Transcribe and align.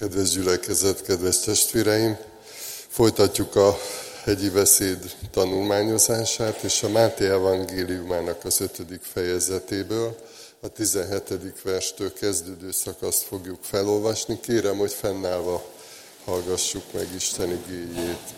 Kedves 0.00 0.30
gyülekezet, 0.30 1.02
kedves 1.02 1.40
testvéreim! 1.40 2.18
Folytatjuk 2.88 3.56
a 3.56 3.78
hegyi 4.24 4.50
beszéd 4.50 5.16
tanulmányozását, 5.30 6.62
és 6.62 6.82
a 6.82 6.88
Máté 6.88 7.28
evangéliumának 7.28 8.44
az 8.44 8.60
ötödik 8.60 9.02
fejezetéből, 9.02 10.16
a 10.60 10.68
17. 10.68 11.62
verstől 11.62 12.12
kezdődő 12.12 12.70
szakaszt 12.70 13.22
fogjuk 13.22 13.58
felolvasni. 13.62 14.40
Kérem, 14.40 14.76
hogy 14.76 14.92
fennállva 14.92 15.64
hallgassuk 16.24 16.92
meg 16.92 17.08
Isten 17.14 17.50
igéjét. 17.50 18.34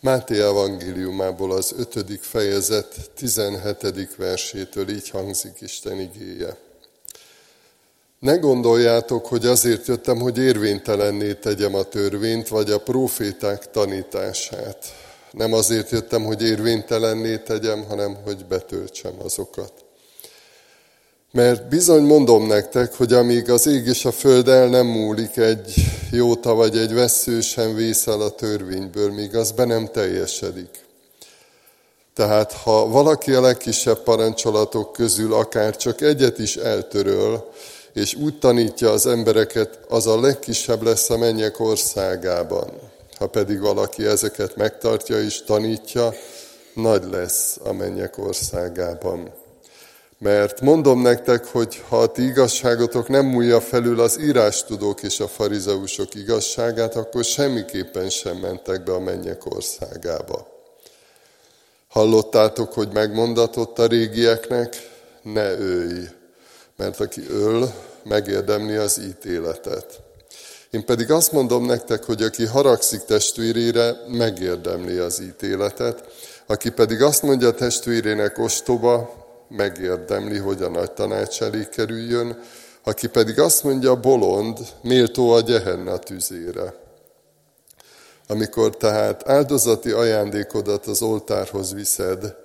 Máté 0.00 0.40
evangéliumából 0.40 1.52
az 1.52 1.74
ötödik 1.76 2.22
fejezet 2.22 3.10
17. 3.14 4.16
versétől 4.16 4.88
így 4.88 5.08
hangzik 5.08 5.60
Isten 5.60 6.00
igéje. 6.00 6.68
Ne 8.20 8.36
gondoljátok, 8.36 9.26
hogy 9.26 9.46
azért 9.46 9.86
jöttem, 9.86 10.18
hogy 10.18 10.38
érvénytelenné 10.38 11.32
tegyem 11.32 11.74
a 11.74 11.82
törvényt, 11.82 12.48
vagy 12.48 12.70
a 12.70 12.78
proféták 12.78 13.70
tanítását. 13.70 14.84
Nem 15.30 15.52
azért 15.52 15.90
jöttem, 15.90 16.24
hogy 16.24 16.42
érvénytelenné 16.42 17.36
tegyem, 17.36 17.84
hanem 17.88 18.16
hogy 18.24 18.44
betöltsem 18.46 19.12
azokat. 19.24 19.72
Mert 21.32 21.68
bizony 21.68 22.02
mondom 22.02 22.46
nektek, 22.46 22.94
hogy 22.94 23.12
amíg 23.12 23.50
az 23.50 23.66
ég 23.66 23.86
és 23.86 24.04
a 24.04 24.12
föld 24.12 24.48
el 24.48 24.68
nem 24.68 24.86
múlik, 24.86 25.36
egy 25.36 25.74
jóta 26.10 26.54
vagy 26.54 26.76
egy 26.76 26.94
vesző 26.94 27.40
sem 27.40 27.74
vészel 27.74 28.20
a 28.20 28.30
törvényből, 28.30 29.12
míg 29.12 29.36
az 29.36 29.50
be 29.50 29.64
nem 29.64 29.86
teljesedik. 29.86 30.84
Tehát 32.14 32.52
ha 32.52 32.88
valaki 32.88 33.32
a 33.32 33.40
legkisebb 33.40 34.02
parancsolatok 34.02 34.92
közül 34.92 35.34
akár 35.34 35.76
csak 35.76 36.00
egyet 36.00 36.38
is 36.38 36.56
eltöröl, 36.56 37.50
és 37.92 38.14
úgy 38.14 38.38
tanítja 38.38 38.90
az 38.90 39.06
embereket, 39.06 39.78
az 39.88 40.06
a 40.06 40.20
legkisebb 40.20 40.82
lesz 40.82 41.10
a 41.10 41.18
mennyek 41.18 41.60
országában. 41.60 42.70
Ha 43.18 43.26
pedig 43.26 43.60
valaki 43.60 44.06
ezeket 44.06 44.56
megtartja 44.56 45.22
és 45.22 45.42
tanítja, 45.42 46.14
nagy 46.74 47.04
lesz 47.10 47.58
a 47.64 47.72
mennyek 47.72 48.18
országában. 48.18 49.32
Mert 50.18 50.60
mondom 50.60 51.02
nektek, 51.02 51.46
hogy 51.46 51.82
ha 51.88 51.98
a 51.98 52.06
ti 52.06 52.22
igazságotok 52.22 53.08
nem 53.08 53.26
múlja 53.26 53.60
felül 53.60 54.00
az 54.00 54.20
írástudók 54.20 55.02
és 55.02 55.20
a 55.20 55.28
farizeusok 55.28 56.14
igazságát, 56.14 56.96
akkor 56.96 57.24
semmiképpen 57.24 58.08
sem 58.08 58.36
mentek 58.36 58.84
be 58.84 58.92
a 58.92 59.00
mennyek 59.00 59.54
országába. 59.54 60.48
Hallottátok, 61.88 62.72
hogy 62.72 62.88
megmondatott 62.92 63.78
a 63.78 63.86
régieknek, 63.86 64.90
ne 65.22 65.50
ölj, 65.58 66.04
mert 66.76 67.00
aki 67.00 67.22
öl, 67.28 67.72
megérdemli 68.02 68.76
az 68.76 69.00
ítéletet. 69.00 70.00
Én 70.70 70.84
pedig 70.84 71.10
azt 71.10 71.32
mondom 71.32 71.66
nektek, 71.66 72.04
hogy 72.04 72.22
aki 72.22 72.46
haragszik 72.46 73.00
testvérére, 73.00 73.96
megérdemli 74.08 74.96
az 74.96 75.20
ítéletet, 75.20 76.04
aki 76.46 76.70
pedig 76.70 77.02
azt 77.02 77.22
mondja 77.22 77.50
testvérének 77.50 78.38
ostoba, 78.38 79.18
megérdemli, 79.48 80.38
hogy 80.38 80.62
a 80.62 80.68
nagy 80.68 80.92
tanács 80.92 81.42
elé 81.42 81.68
kerüljön, 81.70 82.38
aki 82.84 83.08
pedig 83.08 83.40
azt 83.40 83.64
mondja 83.64 84.00
bolond, 84.00 84.58
méltó 84.82 85.30
a 85.30 85.40
gyehenna 85.40 85.98
tüzére. 85.98 86.74
Amikor 88.28 88.76
tehát 88.76 89.28
áldozati 89.28 89.90
ajándékodat 89.90 90.86
az 90.86 91.02
oltárhoz 91.02 91.74
viszed, 91.74 92.36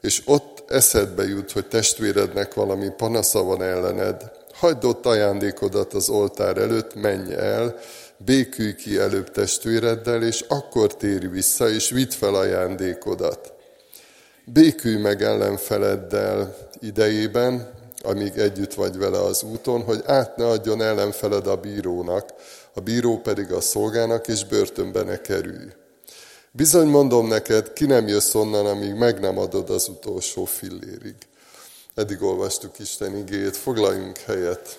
és 0.00 0.22
ott 0.24 0.70
eszedbe 0.70 1.24
jut, 1.24 1.52
hogy 1.52 1.66
testvérednek 1.66 2.54
valami 2.54 2.88
panasza 2.96 3.42
van 3.42 3.62
ellened, 3.62 4.30
hagyd 4.64 4.84
ott 4.84 5.06
ajándékodat 5.06 5.94
az 5.94 6.08
oltár 6.08 6.56
előtt, 6.56 6.94
menj 6.94 7.34
el, 7.34 7.76
békülj 8.16 8.74
ki 8.74 8.98
előbb 8.98 9.30
testvéreddel, 9.30 10.22
és 10.22 10.44
akkor 10.48 10.96
térj 10.96 11.26
vissza, 11.26 11.68
és 11.70 11.90
vidd 11.90 12.10
fel 12.10 12.34
ajándékodat. 12.34 13.52
Békülj 14.44 14.96
meg 14.96 15.22
ellenfeleddel 15.22 16.56
idejében, 16.80 17.70
amíg 18.02 18.36
együtt 18.36 18.74
vagy 18.74 18.98
vele 18.98 19.20
az 19.20 19.42
úton, 19.42 19.82
hogy 19.82 20.02
át 20.06 20.36
ne 20.36 20.46
adjon 20.46 20.82
ellenfeled 20.82 21.46
a 21.46 21.56
bírónak, 21.56 22.28
a 22.74 22.80
bíró 22.80 23.18
pedig 23.18 23.52
a 23.52 23.60
szolgának, 23.60 24.28
és 24.28 24.44
börtönbe 24.44 25.02
ne 25.02 25.20
kerülj. 25.20 25.68
Bizony 26.50 26.86
mondom 26.86 27.28
neked, 27.28 27.72
ki 27.72 27.86
nem 27.86 28.08
jössz 28.08 28.34
onnan, 28.34 28.66
amíg 28.66 28.94
meg 28.94 29.20
nem 29.20 29.38
adod 29.38 29.70
az 29.70 29.88
utolsó 29.88 30.44
fillérig. 30.44 31.16
Eddig 31.94 32.22
olvastuk 32.22 32.78
Isten 32.78 33.16
igét, 33.16 33.56
foglaljunk 33.56 34.16
helyet. 34.16 34.78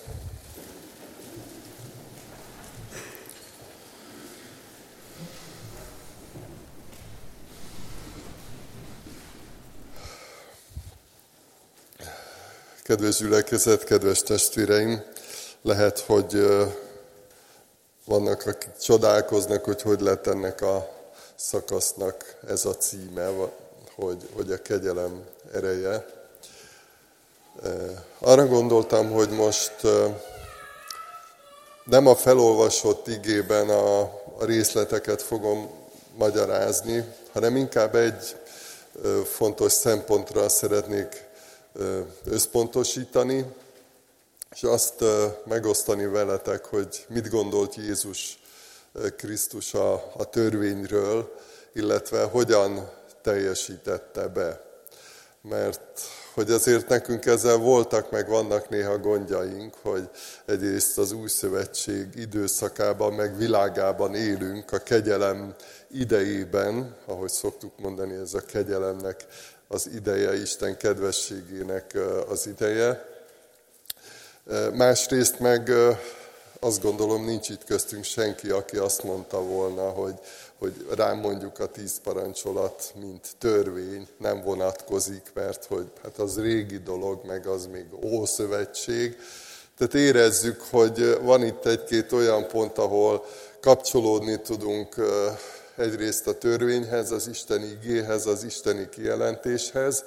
Kedves 12.83 13.17
gyülekezet, 13.17 13.83
kedves 13.83 14.21
testvéreim, 14.21 15.03
lehet, 15.61 15.99
hogy 15.99 16.47
vannak, 18.05 18.45
akik 18.45 18.71
csodálkoznak, 18.81 19.63
hogy 19.63 19.81
hogy 19.81 20.01
lett 20.01 20.27
ennek 20.27 20.61
a 20.61 20.89
szakasznak 21.35 22.37
ez 22.47 22.65
a 22.65 22.75
címe, 22.75 23.29
hogy, 23.95 24.29
hogy 24.33 24.51
a 24.51 24.61
kegyelem 24.61 25.25
ereje. 25.53 26.14
Arra 28.19 28.45
gondoltam, 28.47 29.11
hogy 29.11 29.29
most 29.29 29.75
nem 31.83 32.07
a 32.07 32.15
felolvasott 32.15 33.07
igében 33.07 33.69
a, 33.69 34.23
részleteket 34.39 35.21
fogom 35.21 35.69
magyarázni, 36.15 37.13
hanem 37.31 37.55
inkább 37.55 37.95
egy 37.95 38.35
fontos 39.25 39.71
szempontra 39.71 40.49
szeretnék 40.49 41.27
összpontosítani, 42.25 43.45
és 44.51 44.63
azt 44.63 45.03
megosztani 45.45 46.05
veletek, 46.05 46.65
hogy 46.65 47.05
mit 47.07 47.29
gondolt 47.29 47.75
Jézus 47.75 48.39
Krisztus 49.17 49.73
a, 49.73 49.93
a 49.93 50.29
törvényről, 50.29 51.35
illetve 51.73 52.23
hogyan 52.23 52.89
teljesítette 53.21 54.27
be. 54.27 54.61
Mert 55.41 56.01
hogy 56.35 56.51
azért 56.51 56.87
nekünk 56.87 57.25
ezzel 57.25 57.57
voltak, 57.57 58.11
meg 58.11 58.27
vannak 58.27 58.69
néha 58.69 58.97
gondjaink, 58.97 59.73
hogy 59.81 60.09
egyrészt 60.45 60.97
az 60.97 61.11
új 61.11 61.27
szövetség 61.27 62.07
időszakában, 62.15 63.13
meg 63.13 63.37
világában 63.37 64.15
élünk, 64.15 64.71
a 64.71 64.77
kegyelem 64.77 65.55
idejében, 65.91 66.95
ahogy 67.05 67.29
szoktuk 67.29 67.79
mondani, 67.79 68.15
ez 68.15 68.33
a 68.33 68.39
kegyelemnek 68.39 69.25
az 69.67 69.89
ideje, 69.95 70.41
Isten 70.41 70.77
kedvességének 70.77 71.97
az 72.29 72.47
ideje. 72.47 73.05
Másrészt 74.73 75.39
meg 75.39 75.71
azt 76.59 76.81
gondolom, 76.81 77.25
nincs 77.25 77.49
itt 77.49 77.63
köztünk 77.63 78.03
senki, 78.03 78.49
aki 78.49 78.77
azt 78.77 79.03
mondta 79.03 79.41
volna, 79.41 79.89
hogy, 79.89 80.19
hogy 80.59 80.87
rám 80.95 81.17
mondjuk 81.17 81.59
a 81.59 81.65
tíz 81.65 82.01
parancsolat, 82.03 82.93
mint 82.99 83.27
törvény 83.37 84.07
nem 84.17 84.41
vonatkozik, 84.41 85.31
mert 85.33 85.65
hogy 85.65 85.85
hát 86.03 86.17
az 86.17 86.39
régi 86.39 86.77
dolog, 86.77 87.25
meg 87.25 87.47
az 87.47 87.65
még 87.71 87.85
ószövetség. 88.03 89.17
Tehát 89.77 89.93
érezzük, 89.93 90.61
hogy 90.69 91.19
van 91.21 91.43
itt 91.43 91.65
egy-két 91.65 92.11
olyan 92.11 92.47
pont, 92.47 92.77
ahol 92.77 93.25
kapcsolódni 93.59 94.41
tudunk 94.41 94.95
egyrészt 95.75 96.27
a 96.27 96.37
törvényhez, 96.37 97.11
az 97.11 97.27
Isteni 97.27 97.65
igéhez, 97.65 98.25
az 98.25 98.43
Isteni 98.43 98.89
kijelentéshez, 98.89 100.03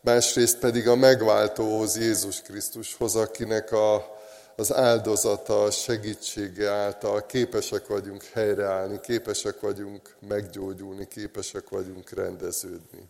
másrészt 0.00 0.58
pedig 0.58 0.88
a 0.88 0.94
megváltóhoz, 0.94 1.96
Jézus 1.96 2.42
Krisztushoz, 2.42 3.16
akinek 3.16 3.72
a, 3.72 4.13
az 4.56 4.72
áldozata, 4.72 5.62
a 5.62 5.70
segítsége 5.70 6.70
által 6.70 7.26
képesek 7.26 7.86
vagyunk 7.86 8.22
helyreállni, 8.32 9.00
képesek 9.00 9.60
vagyunk 9.60 10.14
meggyógyulni, 10.28 11.08
képesek 11.08 11.68
vagyunk 11.68 12.10
rendeződni. 12.10 13.08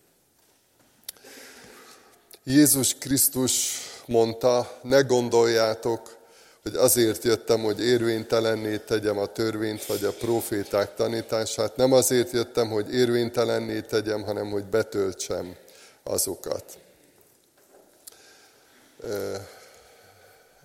Jézus 2.45 2.95
Krisztus 2.99 3.79
mondta, 4.07 4.79
ne 4.83 5.01
gondoljátok, 5.01 6.17
hogy 6.63 6.75
azért 6.75 7.25
jöttem, 7.25 7.61
hogy 7.61 7.85
érvénytelenné 7.85 8.77
tegyem 8.77 9.19
a 9.19 9.27
törvényt 9.27 9.87
vagy 9.87 10.05
a 10.05 10.13
proféták 10.13 10.95
tanítását. 10.95 11.77
Nem 11.77 11.93
azért 11.93 12.31
jöttem, 12.31 12.69
hogy 12.69 12.95
érvénytelenné 12.95 13.81
tegyem, 13.81 14.23
hanem 14.23 14.51
hogy 14.51 14.65
betöltsem 14.65 15.57
azokat. 16.03 16.79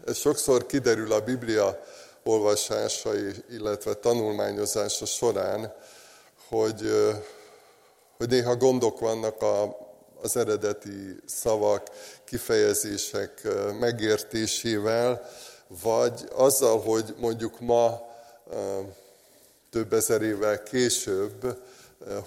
Ez 0.09 0.17
sokszor 0.17 0.65
kiderül 0.65 1.11
a 1.11 1.19
Biblia 1.19 1.83
olvasása, 2.23 3.11
illetve 3.49 3.93
tanulmányozása 3.93 5.05
során, 5.05 5.73
hogy, 6.47 6.91
hogy 8.17 8.29
néha 8.29 8.55
gondok 8.55 8.99
vannak 8.99 9.41
a, 9.41 9.77
az 10.21 10.37
eredeti 10.37 11.15
szavak, 11.25 11.87
kifejezések 12.25 13.47
megértésével, 13.79 15.29
vagy 15.67 16.27
azzal, 16.31 16.79
hogy 16.79 17.15
mondjuk 17.17 17.59
ma 17.59 18.01
több 19.69 19.93
ezer 19.93 20.21
évvel 20.21 20.63
később, 20.63 21.63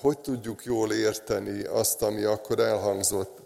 hogy 0.01 0.19
tudjuk 0.19 0.65
jól 0.65 0.93
érteni 0.93 1.65
azt, 1.65 2.03
ami 2.03 2.23
akkor 2.23 2.59
elhangzott. 2.59 3.42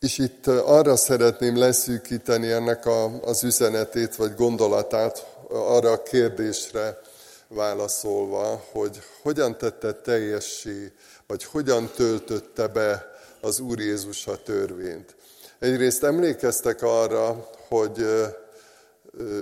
És 0.00 0.18
itt 0.18 0.46
arra 0.46 0.96
szeretném 0.96 1.56
leszűkíteni 1.56 2.50
ennek 2.50 2.86
a, 2.86 3.22
az 3.22 3.44
üzenetét, 3.44 4.16
vagy 4.16 4.34
gondolatát, 4.34 5.36
arra 5.48 5.90
a 5.90 6.02
kérdésre 6.02 7.00
válaszolva, 7.48 8.64
hogy 8.72 8.98
hogyan 9.22 9.58
tette 9.58 9.92
teljessé, 9.92 10.92
vagy 11.26 11.44
hogyan 11.44 11.90
töltötte 11.96 12.66
be 12.66 13.06
az 13.40 13.60
Úr 13.60 13.78
Jézus 13.78 14.26
a 14.26 14.42
törvényt. 14.42 15.14
Egyrészt 15.58 16.04
emlékeztek 16.04 16.82
arra, 16.82 17.50
hogy 17.68 17.98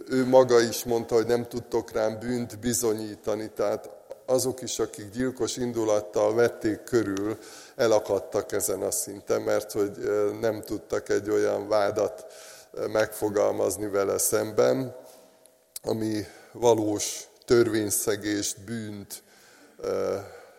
ő 0.09 0.27
maga 0.27 0.61
is 0.61 0.85
mondta, 0.85 1.15
hogy 1.15 1.27
nem 1.27 1.49
tudtok 1.49 1.93
rám 1.93 2.19
bűnt 2.19 2.59
bizonyítani, 2.59 3.51
tehát 3.55 3.91
azok 4.27 4.63
is, 4.63 4.79
akik 4.79 5.11
gyilkos 5.11 5.57
indulattal 5.57 6.35
vették 6.35 6.85
körül, 6.85 7.39
elakadtak 7.77 8.53
ezen 8.53 8.83
a 8.83 8.91
szinten, 8.91 9.41
mert 9.43 9.73
hogy 9.73 9.91
nem 10.41 10.63
tudtak 10.63 11.09
egy 11.09 11.31
olyan 11.31 11.69
vádat 11.69 12.27
megfogalmazni 12.93 13.89
vele 13.89 14.19
szemben, 14.19 14.97
ami 15.83 16.27
valós 16.53 17.29
törvényszegést, 17.45 18.61
bűnt, 18.65 19.23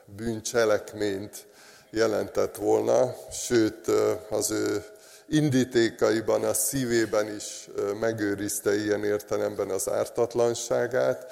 bűncselekményt 0.05 1.45
jelentett 1.89 2.55
volna, 2.55 3.15
sőt 3.31 3.87
az 4.29 4.51
ő 4.51 4.85
indítékaiban, 5.27 6.43
a 6.43 6.53
szívében 6.53 7.35
is 7.35 7.69
megőrizte 7.99 8.75
ilyen 8.75 9.03
értelemben 9.03 9.69
az 9.69 9.89
ártatlanságát. 9.89 11.31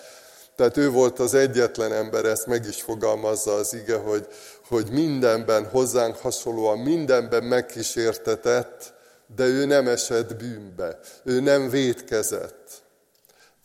Tehát 0.55 0.77
ő 0.77 0.89
volt 0.89 1.19
az 1.19 1.33
egyetlen 1.33 1.93
ember, 1.93 2.25
ezt 2.25 2.45
meg 2.45 2.65
is 2.65 2.81
fogalmazza 2.81 3.53
az 3.53 3.73
ige, 3.73 3.97
hogy, 3.97 4.27
hogy 4.67 4.91
mindenben 4.91 5.65
hozzánk 5.65 6.15
hasonlóan 6.15 6.79
mindenben 6.79 7.43
megkísértetett, 7.43 8.93
de 9.35 9.45
ő 9.45 9.65
nem 9.65 9.87
esett 9.87 10.35
bűnbe, 10.35 10.99
ő 11.23 11.39
nem 11.39 11.69
védkezett. 11.69 12.83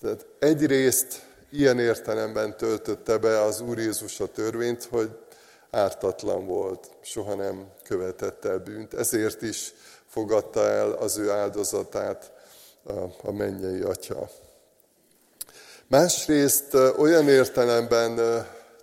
Tehát 0.00 0.26
egyrészt 0.38 1.22
ilyen 1.50 1.78
értelemben 1.78 2.56
töltötte 2.56 3.18
be 3.18 3.40
az 3.40 3.60
Úr 3.60 3.78
Jézus 3.78 4.20
a 4.20 4.26
törvényt, 4.26 4.84
hogy 4.84 5.10
ártatlan 5.70 6.46
volt, 6.46 6.90
soha 7.02 7.34
nem 7.34 7.66
követett 7.84 8.44
el 8.44 8.58
bűnt, 8.58 8.94
ezért 8.94 9.42
is 9.42 9.74
fogadta 10.06 10.68
el 10.68 10.92
az 10.92 11.16
ő 11.18 11.30
áldozatát 11.30 12.32
a 13.22 13.32
mennyei 13.32 13.80
atya. 13.80 14.30
Másrészt 15.90 16.74
olyan 16.74 17.28
értelemben 17.28 18.20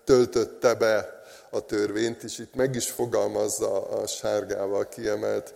töltötte 0.04 0.74
be 0.74 1.24
a 1.50 1.60
törvényt, 1.60 2.24
és 2.24 2.40
itt 2.40 2.56
meg 2.56 2.76
is 2.76 2.90
fogalmazza 2.90 3.90
a 3.90 4.08
sárgával 4.08 4.88
kiemelt 4.88 5.54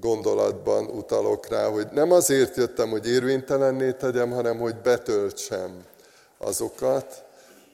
gondolatban 0.00 0.84
utalok 0.84 1.48
rá, 1.48 1.68
hogy 1.68 1.86
nem 1.92 2.12
azért 2.12 2.56
jöttem, 2.56 2.88
hogy 2.88 3.08
érvénytelenné 3.08 3.92
tegyem, 3.92 4.30
hanem 4.30 4.58
hogy 4.58 4.76
betöltsem 4.76 5.84
azokat, 6.38 7.24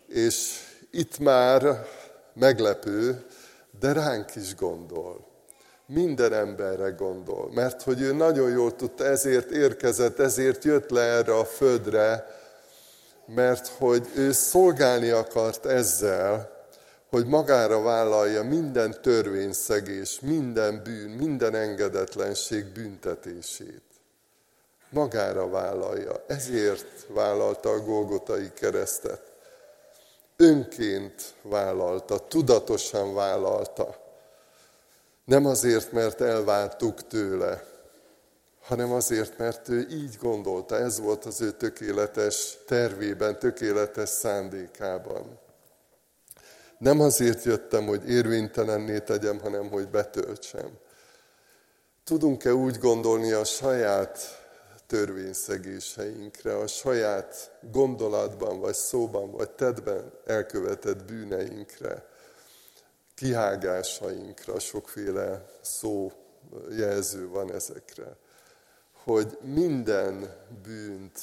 és 0.08 0.60
itt 0.90 1.18
már 1.18 1.86
meglepő, 2.34 3.24
de 3.80 3.92
ránk 3.92 4.34
is 4.34 4.54
gondol. 4.54 5.26
Minden 5.86 6.32
emberre 6.32 6.88
gondol, 6.88 7.50
mert 7.54 7.82
hogy 7.82 8.00
ő 8.00 8.12
nagyon 8.12 8.50
jól 8.50 8.76
tudta, 8.76 9.04
ezért 9.04 9.50
érkezett, 9.50 10.18
ezért 10.18 10.64
jött 10.64 10.90
le 10.90 11.02
erre 11.02 11.34
a 11.34 11.44
földre, 11.44 12.26
mert 13.26 13.67
hogy 13.67 14.11
ő 14.14 14.32
szolgálni 14.32 15.11
akart 15.11 15.67
ezzel, 15.67 16.55
hogy 17.11 17.26
magára 17.26 17.82
vállalja 17.82 18.43
minden 18.43 19.02
törvényszegés, 19.02 20.20
minden 20.20 20.82
bűn, 20.82 21.11
minden 21.11 21.55
engedetlenség 21.55 22.64
büntetését. 22.64 23.82
Magára 24.90 25.49
vállalja. 25.49 26.25
Ezért 26.26 27.06
vállalta 27.08 27.70
a 27.70 27.81
Golgotai 27.81 28.50
keresztet. 28.55 29.32
Önként 30.37 31.34
vállalta, 31.43 32.19
tudatosan 32.19 33.14
vállalta. 33.14 33.96
Nem 35.25 35.46
azért, 35.46 35.93
mert 35.93 36.20
elváltuk 36.20 37.06
tőle, 37.06 37.64
hanem 38.66 38.92
azért, 38.92 39.38
mert 39.38 39.68
ő 39.68 39.86
így 39.90 40.16
gondolta, 40.20 40.76
ez 40.76 41.00
volt 41.00 41.24
az 41.24 41.40
ő 41.40 41.50
tökéletes 41.50 42.58
tervében, 42.66 43.38
tökéletes 43.38 44.08
szándékában. 44.08 45.38
Nem 46.78 47.00
azért 47.00 47.44
jöttem, 47.44 47.86
hogy 47.86 48.08
érvénytelenné 48.08 48.98
tegyem, 48.98 49.40
hanem 49.40 49.68
hogy 49.68 49.88
betöltsem. 49.88 50.70
Tudunk-e 52.04 52.54
úgy 52.54 52.78
gondolni 52.78 53.32
a 53.32 53.44
saját 53.44 54.18
törvényszegéseinkre, 54.86 56.56
a 56.56 56.66
saját 56.66 57.58
gondolatban, 57.72 58.60
vagy 58.60 58.74
szóban, 58.74 59.30
vagy 59.30 59.50
tedben 59.50 60.12
elkövetett 60.24 61.04
bűneinkre, 61.04 62.06
kihágásainkra, 63.14 64.58
sokféle 64.58 65.46
szó 65.60 66.12
jelző 66.70 67.28
van 67.28 67.52
ezekre, 67.52 68.16
hogy 69.06 69.38
minden 69.41 70.37
bűnt, 70.62 71.20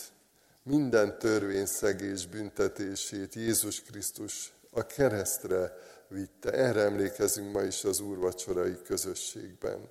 minden 0.64 1.20
törvényszegés 1.20 2.28
büntetését 2.28 3.34
Jézus 3.34 3.82
Krisztus 3.82 4.54
a 4.72 4.86
keresztre 4.86 5.78
vitte. 6.08 6.52
Erre 6.52 6.82
emlékezünk 6.82 7.54
ma 7.54 7.62
is 7.62 7.84
az 7.84 8.00
úrvacsorai 8.00 8.78
közösségben. 8.84 9.90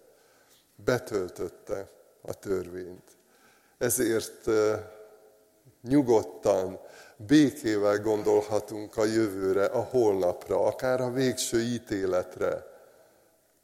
Betöltötte 0.85 1.91
a 2.23 2.35
törvényt. 2.35 3.17
Ezért 3.79 4.51
nyugodtan, 5.83 6.81
békével 7.17 7.99
gondolhatunk 7.99 8.97
a 8.97 9.05
jövőre, 9.05 9.65
a 9.65 9.83
holnapra, 9.83 10.65
akár 10.67 11.01
a 11.01 11.11
végső 11.11 11.61
ítéletre. 11.61 12.67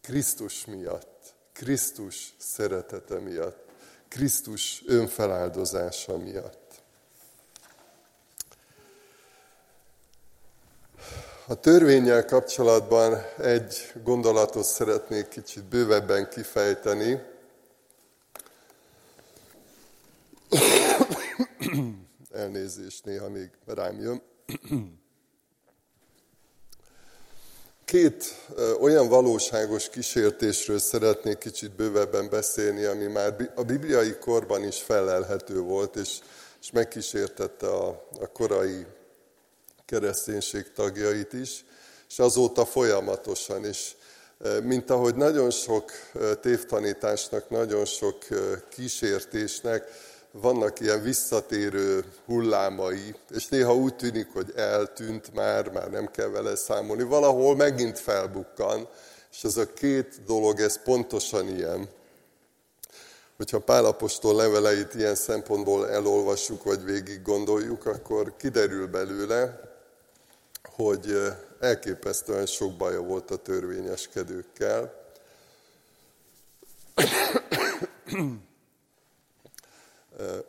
Krisztus 0.00 0.64
miatt, 0.64 1.34
Krisztus 1.52 2.34
szeretete 2.38 3.18
miatt, 3.18 3.67
Krisztus 4.08 4.82
önfeláldozása 4.86 6.18
miatt. 6.18 6.82
A 11.46 11.54
törvényel 11.54 12.24
kapcsolatban 12.24 13.22
egy 13.38 13.92
gondolatot 14.02 14.64
szeretnék 14.64 15.28
kicsit 15.28 15.64
bővebben 15.64 16.28
kifejteni. 16.28 17.22
Elnézést, 22.32 23.04
néha 23.04 23.28
még 23.28 23.50
rám 23.66 24.00
jön. 24.00 24.22
Két 27.88 28.34
olyan 28.80 29.08
valóságos 29.08 29.88
kísértésről 29.88 30.78
szeretnék 30.78 31.38
kicsit 31.38 31.70
bővebben 31.70 32.28
beszélni, 32.30 32.84
ami 32.84 33.06
már 33.06 33.50
a 33.54 33.62
bibliai 33.62 34.16
korban 34.20 34.64
is 34.64 34.82
felelhető 34.82 35.60
volt, 35.60 35.96
és, 35.96 36.18
és 36.60 36.70
megkísértette 36.70 37.66
a, 37.66 37.88
a 38.20 38.26
korai 38.32 38.86
kereszténység 39.86 40.72
tagjait 40.72 41.32
is, 41.32 41.64
és 42.08 42.18
azóta 42.18 42.64
folyamatosan 42.64 43.66
is. 43.66 43.96
Mint 44.62 44.90
ahogy 44.90 45.14
nagyon 45.14 45.50
sok 45.50 45.90
tévtanításnak, 46.40 47.50
nagyon 47.50 47.84
sok 47.84 48.18
kísértésnek 48.68 49.84
vannak 50.32 50.80
ilyen 50.80 51.02
visszatérő 51.02 52.04
hullámai, 52.26 53.14
és 53.30 53.46
néha 53.48 53.74
úgy 53.74 53.96
tűnik, 53.96 54.32
hogy 54.32 54.52
eltűnt 54.56 55.34
már, 55.34 55.70
már 55.70 55.90
nem 55.90 56.10
kell 56.10 56.28
vele 56.28 56.56
számolni, 56.56 57.02
valahol 57.02 57.56
megint 57.56 57.98
felbukkan, 57.98 58.88
és 59.32 59.44
ez 59.44 59.56
a 59.56 59.72
két 59.72 60.24
dolog, 60.26 60.60
ez 60.60 60.82
pontosan 60.82 61.48
ilyen. 61.48 61.88
Hogyha 63.36 63.58
Pálapostól 63.58 64.34
leveleit 64.34 64.94
ilyen 64.94 65.14
szempontból 65.14 65.90
elolvassuk, 65.90 66.62
vagy 66.62 66.84
végig 66.84 67.22
gondoljuk, 67.22 67.86
akkor 67.86 68.36
kiderül 68.36 68.86
belőle, 68.86 69.60
hogy 70.62 71.32
elképesztően 71.60 72.46
sok 72.46 72.76
baja 72.76 73.00
volt 73.00 73.30
a 73.30 73.36
törvényeskedőkkel. 73.36 75.06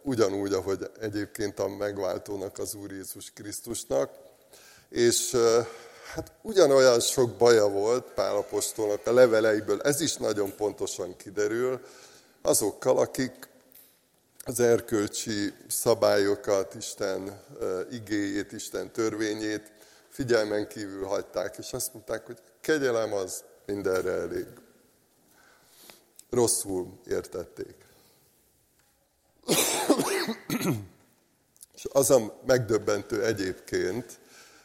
Ugyanúgy, 0.01 0.53
ahogy 0.53 0.91
egyébként 0.99 1.59
a 1.59 1.67
megváltónak, 1.67 2.57
az 2.57 2.73
Úr 2.73 2.91
Jézus 2.91 3.31
Krisztusnak. 3.33 4.11
És 4.89 5.35
hát 6.13 6.31
ugyanolyan 6.41 6.99
sok 6.99 7.35
baja 7.35 7.69
volt 7.69 8.05
Pálapostolnak 8.13 9.07
a 9.07 9.13
leveleiből, 9.13 9.81
ez 9.81 10.01
is 10.01 10.15
nagyon 10.15 10.55
pontosan 10.55 11.15
kiderül, 11.15 11.81
azokkal, 12.41 12.97
akik 12.97 13.47
az 14.45 14.59
erkölcsi 14.59 15.53
szabályokat, 15.67 16.75
Isten 16.75 17.43
igéjét, 17.91 18.51
Isten 18.51 18.91
törvényét 18.91 19.71
figyelmen 20.09 20.67
kívül 20.67 21.05
hagyták, 21.05 21.57
és 21.57 21.73
azt 21.73 21.93
mondták, 21.93 22.25
hogy 22.25 22.37
kegyelem 22.61 23.13
az 23.13 23.43
mindenre 23.65 24.11
elég. 24.11 24.47
Rosszul 26.29 26.99
értették. 27.07 27.75
És 31.75 31.87
az 31.91 32.11
a 32.11 32.39
megdöbbentő 32.45 33.25
egyébként, 33.25 34.19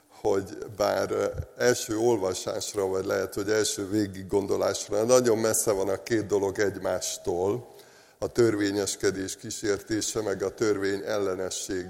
hogy 0.09 0.59
bár 0.77 1.33
első 1.57 1.97
olvasásra, 1.97 2.87
vagy 2.87 3.05
lehet, 3.05 3.35
hogy 3.35 3.51
első 3.51 3.89
végig 3.89 4.27
gondolásra 4.27 5.05
nagyon 5.05 5.39
messze 5.39 5.71
van 5.73 5.89
a 5.89 6.03
két 6.03 6.27
dolog 6.27 6.59
egymástól, 6.59 7.75
a 8.19 8.27
törvényeskedés 8.27 9.37
kísértése, 9.37 10.23
meg 10.23 10.43
a 10.43 10.55
törvény 10.55 11.03
ellenesség, 11.05 11.87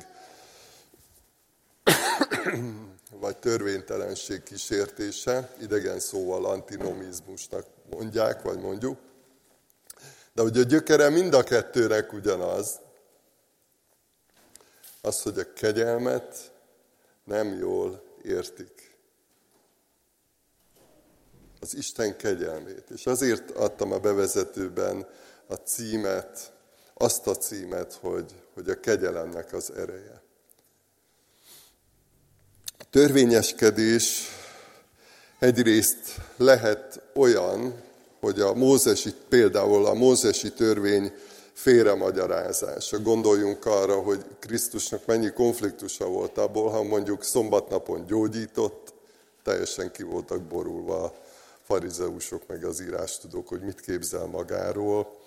vagy 3.21 3.37
törvénytelenség 3.37 4.43
kísértése, 4.43 5.55
idegen 5.61 6.01
szóval 6.01 6.45
antinomizmusnak 6.47 7.67
mondják, 7.91 8.43
vagy 8.43 8.59
mondjuk. 8.59 8.99
De 10.33 10.43
hogy 10.43 10.59
a 10.59 10.63
gyökere 10.63 11.09
mind 11.09 11.35
a 11.35 11.43
kettőnek 11.43 12.13
ugyanaz, 12.13 12.81
az, 15.05 15.23
hogy 15.23 15.39
a 15.39 15.53
kegyelmet 15.53 16.53
nem 17.25 17.59
jól 17.59 18.03
értik. 18.23 18.97
Az 21.61 21.75
Isten 21.75 22.17
kegyelmét. 22.17 22.85
És 22.95 23.07
azért 23.07 23.51
adtam 23.51 23.93
a 23.93 23.99
bevezetőben 23.99 25.07
a 25.47 25.55
címet, 25.55 26.53
azt 26.95 27.27
a 27.27 27.37
címet, 27.37 27.93
hogy, 27.93 28.35
hogy 28.55 28.69
a 28.69 28.81
kegyelemnek 28.81 29.53
az 29.53 29.73
ereje. 29.73 30.23
A 32.79 32.85
törvényeskedés 32.91 34.29
egyrészt 35.39 36.21
lehet 36.37 37.01
olyan, 37.15 37.83
hogy 38.21 38.41
a 38.41 38.55
mózesi, 38.55 39.15
például 39.29 39.87
a 39.87 39.95
mózesi 39.95 40.53
törvény 40.53 41.13
félremagyarázása. 41.55 42.99
Gondoljunk 42.99 43.67
arra, 43.67 44.01
hogy 44.01 44.25
Krisztusnak 44.39 45.07
mennyi 45.07 45.31
konfliktusa 45.31 46.07
volt 46.07 46.39
abból, 46.39 46.71
ha 46.71 46.83
mondjuk 46.83 47.23
szombatnapon 47.23 48.07
gyógyított, 48.07 48.93
teljesen 49.43 49.91
ki 49.91 50.03
voltak 50.03 50.43
borulva 50.43 51.05
a 51.05 51.15
farizeusok 51.63 52.43
meg 52.47 52.65
az 52.65 52.81
írástudók, 52.81 53.49
hogy 53.49 53.61
mit 53.61 53.81
képzel 53.81 54.27
magáról, 54.27 55.19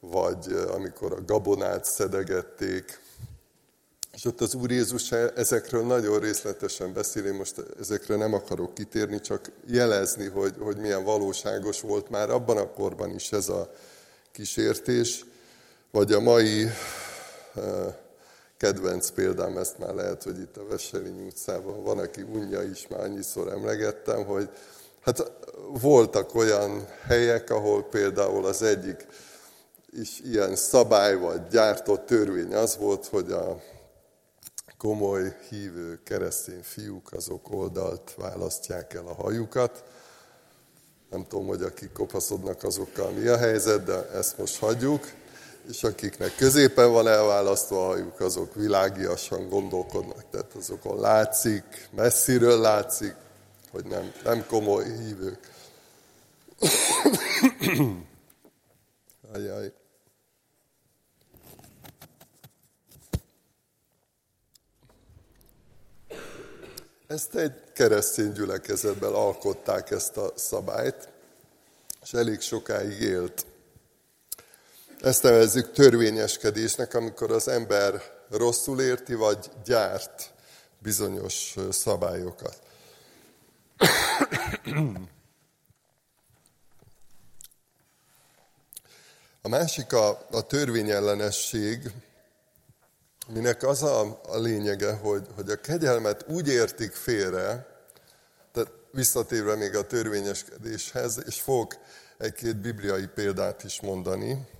vagy 0.00 0.52
amikor 0.72 1.12
a 1.12 1.24
gabonát 1.26 1.84
szedegették, 1.84 3.00
és 4.16 4.24
ott 4.24 4.40
az 4.40 4.54
Úr 4.54 4.70
Jézus 4.70 5.12
ezekről 5.12 5.86
nagyon 5.86 6.20
részletesen 6.20 6.92
beszél, 6.92 7.24
én 7.24 7.34
most 7.34 7.62
ezekre 7.80 8.16
nem 8.16 8.34
akarok 8.34 8.74
kitérni, 8.74 9.20
csak 9.20 9.50
jelezni, 9.66 10.26
hogy, 10.26 10.54
hogy 10.58 10.76
milyen 10.76 11.04
valóságos 11.04 11.80
volt 11.80 12.10
már 12.10 12.30
abban 12.30 12.56
a 12.56 12.70
korban 12.70 13.14
is 13.14 13.32
ez 13.32 13.48
a 13.48 13.72
kísértés. 14.32 15.24
Vagy 15.96 16.12
a 16.12 16.20
mai 16.20 16.70
kedvenc 18.56 19.10
példám, 19.10 19.56
ezt 19.56 19.78
már 19.78 19.94
lehet, 19.94 20.22
hogy 20.22 20.38
itt 20.38 20.56
a 20.56 20.66
Veselény 20.66 21.26
utcában 21.26 21.82
van, 21.82 21.98
aki 21.98 22.22
unja 22.22 22.62
is, 22.62 22.86
már 22.88 23.00
annyiszor 23.00 23.48
emlegettem, 23.48 24.24
hogy 24.24 24.48
hát 25.00 25.32
voltak 25.80 26.34
olyan 26.34 26.86
helyek, 27.02 27.50
ahol 27.50 27.84
például 27.84 28.46
az 28.46 28.62
egyik 28.62 29.06
is 29.92 30.20
ilyen 30.20 30.56
szabály 30.56 31.16
vagy 31.16 31.46
gyártott 31.46 32.06
törvény 32.06 32.54
az 32.54 32.76
volt, 32.76 33.06
hogy 33.06 33.32
a 33.32 33.62
komoly 34.78 35.36
hívő 35.48 36.00
keresztény 36.04 36.62
fiúk 36.62 37.12
azok 37.12 37.50
oldalt 37.50 38.14
választják 38.16 38.94
el 38.94 39.06
a 39.06 39.14
hajukat. 39.14 39.84
Nem 41.10 41.26
tudom, 41.28 41.46
hogy 41.46 41.62
akik 41.62 41.92
kopaszodnak 41.92 42.62
azokkal 42.62 43.10
mi 43.10 43.26
a 43.26 43.36
helyzet, 43.36 43.84
de 43.84 44.10
ezt 44.10 44.38
most 44.38 44.58
hagyjuk 44.58 45.04
és 45.68 45.82
akiknek 45.82 46.36
középen 46.36 46.92
van 46.92 47.08
elválasztva 47.08 47.84
a 47.84 47.86
hajuk, 47.86 48.20
azok 48.20 48.54
világiasan 48.54 49.48
gondolkodnak, 49.48 50.30
tehát 50.30 50.54
azokon 50.54 51.00
látszik, 51.00 51.88
messziről 51.90 52.60
látszik, 52.60 53.14
hogy 53.70 53.84
nem, 53.84 54.12
nem 54.24 54.46
komoly 54.46 54.84
hívők. 54.84 55.50
Ajaj. 59.34 59.72
Ezt 67.06 67.34
egy 67.34 67.52
keresztény 67.72 68.32
gyülekezetben 68.32 69.12
alkották 69.12 69.90
ezt 69.90 70.16
a 70.16 70.32
szabályt, 70.34 71.08
és 72.02 72.12
elég 72.12 72.40
sokáig 72.40 73.00
élt. 73.00 73.46
Ezt 75.06 75.22
nevezzük 75.22 75.72
törvényeskedésnek, 75.72 76.94
amikor 76.94 77.30
az 77.30 77.48
ember 77.48 78.02
rosszul 78.30 78.80
érti, 78.80 79.14
vagy 79.14 79.50
gyárt 79.64 80.32
bizonyos 80.78 81.54
szabályokat. 81.70 82.58
A 89.42 89.48
másik 89.48 89.92
a, 89.92 90.26
a 90.30 90.42
törvényellenesség, 90.42 91.92
minek 93.28 93.62
az 93.62 93.82
a, 93.82 94.20
a 94.26 94.38
lényege, 94.38 94.92
hogy, 94.92 95.26
hogy 95.34 95.50
a 95.50 95.60
kegyelmet 95.60 96.24
úgy 96.28 96.48
értik 96.48 96.92
félre, 96.92 97.66
tehát 98.52 98.70
visszatérve 98.90 99.54
még 99.54 99.76
a 99.76 99.86
törvényeskedéshez, 99.86 101.22
és 101.26 101.40
fogok 101.40 101.76
egy-két 102.18 102.56
bibliai 102.56 103.06
példát 103.06 103.64
is 103.64 103.80
mondani, 103.80 104.54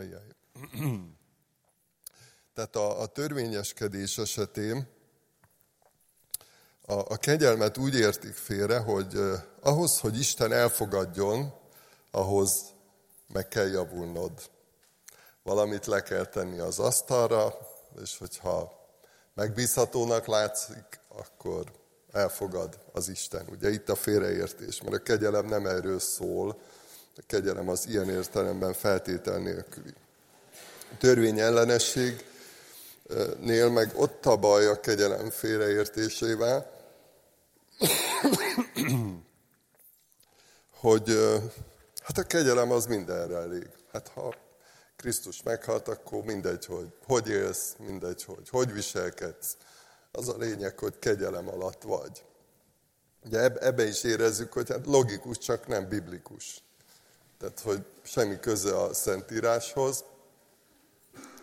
Ajjaj. 0.00 0.22
Tehát 2.54 2.76
a, 2.76 3.00
a 3.00 3.06
törvényeskedés 3.06 4.18
esetén 4.18 4.88
a, 6.86 6.92
a 6.92 7.16
kegyelmet 7.16 7.78
úgy 7.78 7.94
értik 7.94 8.34
félre, 8.34 8.78
hogy 8.78 9.18
ahhoz, 9.60 10.00
hogy 10.00 10.18
Isten 10.18 10.52
elfogadjon, 10.52 11.54
ahhoz 12.10 12.74
meg 13.32 13.48
kell 13.48 13.66
javulnod. 13.66 14.50
Valamit 15.42 15.86
le 15.86 16.02
kell 16.02 16.24
tenni 16.24 16.58
az 16.58 16.78
asztalra, 16.78 17.58
és 18.02 18.18
hogyha 18.18 18.88
megbízhatónak 19.34 20.26
látszik, 20.26 21.00
akkor 21.08 21.72
elfogad 22.12 22.78
az 22.92 23.08
Isten. 23.08 23.46
Ugye 23.50 23.70
itt 23.70 23.88
a 23.88 23.94
félreértés, 23.94 24.82
mert 24.82 24.94
a 24.94 25.02
kegyelem 25.02 25.46
nem 25.46 25.66
erről 25.66 25.98
szól, 25.98 26.60
a 27.20 27.22
kegyelem 27.26 27.68
az 27.68 27.86
ilyen 27.88 28.08
értelemben 28.08 28.72
feltétel 28.72 29.38
nélküli. 29.38 29.94
A 30.92 30.96
törvény 30.98 31.38
ellenességnél 31.38 33.70
meg 33.70 33.92
ott 33.94 34.26
a 34.26 34.36
baj 34.36 34.66
a 34.66 34.80
kegyelem 34.80 35.30
félreértésével, 35.30 36.70
hogy 40.80 41.08
hát 42.02 42.18
a 42.18 42.22
kegyelem 42.22 42.70
az 42.70 42.86
mindenre 42.86 43.36
elég. 43.36 43.68
Hát 43.92 44.08
ha 44.08 44.34
Krisztus 44.96 45.42
meghalt, 45.42 45.88
akkor 45.88 46.24
mindegy, 46.24 46.64
hogy 46.64 46.88
hogy 47.06 47.28
élsz, 47.28 47.74
mindegy, 47.78 48.24
hogy 48.24 48.48
hogy 48.48 48.72
viselkedsz. 48.72 49.56
Az 50.12 50.28
a 50.28 50.36
lényeg, 50.36 50.78
hogy 50.78 50.98
kegyelem 50.98 51.48
alatt 51.48 51.82
vagy. 51.82 52.24
Ugye 53.24 53.40
ebbe 53.40 53.86
is 53.86 54.04
érezzük, 54.04 54.52
hogy 54.52 54.68
hát 54.68 54.86
logikus, 54.86 55.38
csak 55.38 55.66
nem 55.66 55.88
biblikus 55.88 56.62
tehát 57.40 57.60
hogy 57.60 57.84
semmi 58.02 58.40
köze 58.40 58.76
a 58.76 58.94
Szentíráshoz. 58.94 60.04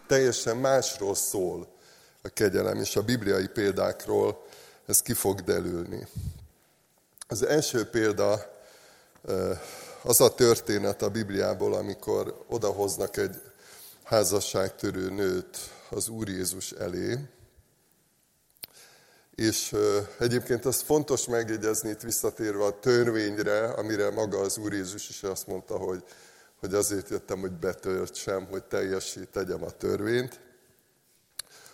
Teljesen 0.07 0.57
másról 0.57 1.15
szól 1.15 1.67
a 2.21 2.27
kegyelem, 2.27 2.79
és 2.79 2.95
a 2.95 3.01
bibliai 3.01 3.47
példákról 3.47 4.45
ez 4.85 5.01
ki 5.01 5.13
fog 5.13 5.41
delülni. 5.41 6.07
Az 7.27 7.43
első 7.43 7.89
példa 7.89 8.55
az 10.01 10.21
a 10.21 10.35
történet 10.35 11.01
a 11.01 11.09
Bibliából, 11.09 11.73
amikor 11.73 12.45
odahoznak 12.47 13.17
egy 13.17 13.41
házasságtörő 14.03 15.09
nőt 15.09 15.57
az 15.89 16.07
Úr 16.07 16.27
Jézus 16.27 16.71
elé, 16.71 17.19
és 19.37 19.75
egyébként 20.19 20.65
az 20.65 20.81
fontos 20.81 21.25
megjegyezni 21.25 21.89
itt 21.89 22.01
visszatérve 22.01 22.63
a 22.63 22.79
törvényre, 22.79 23.63
amire 23.69 24.11
maga 24.11 24.39
az 24.39 24.57
Úr 24.57 24.73
Jézus 24.73 25.09
is 25.09 25.23
azt 25.23 25.47
mondta, 25.47 25.77
hogy, 25.77 26.03
hogy 26.59 26.73
azért 26.73 27.09
jöttem, 27.09 27.39
hogy 27.39 27.51
betöltsem, 27.51 28.47
hogy 28.49 28.63
teljessé 28.63 29.23
tegyem 29.23 29.63
a 29.63 29.69
törvényt. 29.69 30.39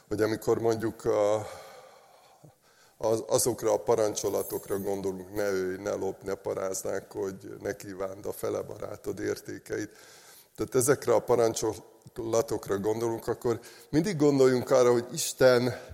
Hogy 0.08 0.22
amikor 0.22 0.60
mondjuk 0.60 1.05
a, 1.05 1.48
az, 2.98 3.24
azokra 3.27 3.72
a 3.72 3.84
parancsolatokra 3.84 4.79
gondolunk, 4.79 5.36
ne 5.36 5.51
ölj, 5.51 5.77
ne 5.77 5.93
lop, 5.93 6.24
ne 6.24 6.34
paráznák, 6.34 7.12
hogy 7.12 7.58
ne 7.62 7.75
kívánd 7.75 8.25
a 8.25 8.32
fele 8.32 8.62
barátod 8.62 9.20
értékeit. 9.20 9.89
Tehát 10.55 10.75
ezekre 10.75 11.13
a 11.13 11.20
parancsolatokra 11.20 12.77
gondolunk, 12.77 13.27
akkor 13.27 13.60
mindig 13.89 14.17
gondoljunk 14.17 14.70
arra, 14.70 14.91
hogy 14.91 15.05
Isten 15.12 15.93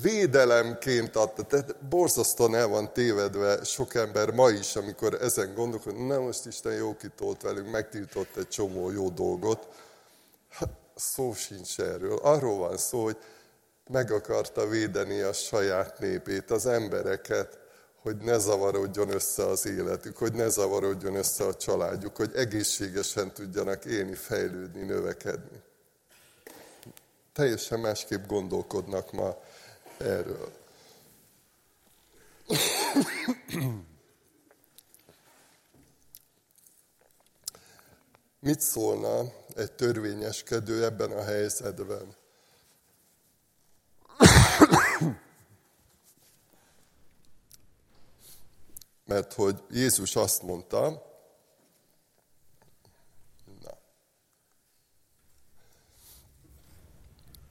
védelemként 0.00 1.16
adta. 1.16 1.42
Tehát 1.42 1.84
borzasztóan 1.88 2.54
el 2.54 2.68
van 2.68 2.92
tévedve 2.92 3.64
sok 3.64 3.94
ember 3.94 4.30
ma 4.30 4.50
is, 4.50 4.76
amikor 4.76 5.14
ezen 5.14 5.54
gondolok, 5.54 5.84
hogy 5.84 6.06
na 6.06 6.20
most 6.20 6.46
Isten 6.46 6.72
jó 6.72 6.96
kitolt 6.96 7.42
velünk, 7.42 7.70
megtiltott 7.70 8.36
egy 8.36 8.48
csomó 8.48 8.90
jó 8.90 9.08
dolgot. 9.08 9.68
Hát, 10.48 10.70
szó 10.94 11.34
sincs 11.34 11.80
erről. 11.80 12.18
Arról 12.22 12.58
van 12.58 12.76
szó, 12.76 13.02
hogy 13.02 13.16
meg 13.90 14.10
akarta 14.10 14.66
védeni 14.66 15.20
a 15.20 15.32
saját 15.32 15.98
népét, 15.98 16.50
az 16.50 16.66
embereket, 16.66 17.58
hogy 18.02 18.16
ne 18.16 18.38
zavarodjon 18.38 19.10
össze 19.10 19.46
az 19.46 19.66
életük, 19.66 20.16
hogy 20.16 20.32
ne 20.32 20.48
zavarodjon 20.48 21.14
össze 21.14 21.44
a 21.44 21.54
családjuk, 21.54 22.16
hogy 22.16 22.30
egészségesen 22.34 23.32
tudjanak 23.32 23.84
élni, 23.84 24.14
fejlődni, 24.14 24.82
növekedni. 24.82 25.62
Teljesen 27.32 27.80
másképp 27.80 28.26
gondolkodnak 28.26 29.12
ma 29.12 29.36
erről. 30.02 30.60
Mit 38.38 38.60
szólna 38.60 39.32
egy 39.56 39.72
törvényeskedő 39.72 40.84
ebben 40.84 41.10
a 41.10 41.22
helyzetben? 41.22 42.16
Mert 49.04 49.32
hogy 49.32 49.62
Jézus 49.70 50.16
azt 50.16 50.42
mondta, 50.42 50.90
na, 53.60 53.78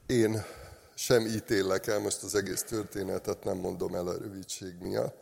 én 0.06 0.44
sem 1.02 1.26
ítélek 1.26 1.86
el, 1.86 1.98
most 1.98 2.22
az 2.22 2.34
egész 2.34 2.62
történetet 2.62 3.44
nem 3.44 3.56
mondom 3.56 3.94
el 3.94 4.06
a 4.06 4.18
rövidség 4.18 4.74
miatt. 4.80 5.16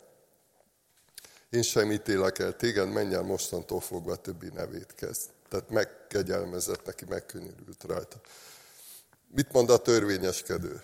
Én 1.49 1.61
sem 1.61 1.91
ítélek 1.91 2.39
el 2.39 2.55
téged, 2.55 2.89
menj 2.89 3.13
el 3.13 3.21
mostantól 3.21 3.79
fogva 3.79 4.15
többi 4.15 4.47
nevét 4.47 4.95
kezd. 4.95 5.29
Tehát 5.49 5.69
megkegyelmezett 5.69 6.85
neki, 6.85 7.05
megkönnyörült 7.05 7.83
rajta. 7.83 8.21
Mit 9.27 9.51
mond 9.51 9.69
a 9.69 9.77
törvényeskedő? 9.77 10.83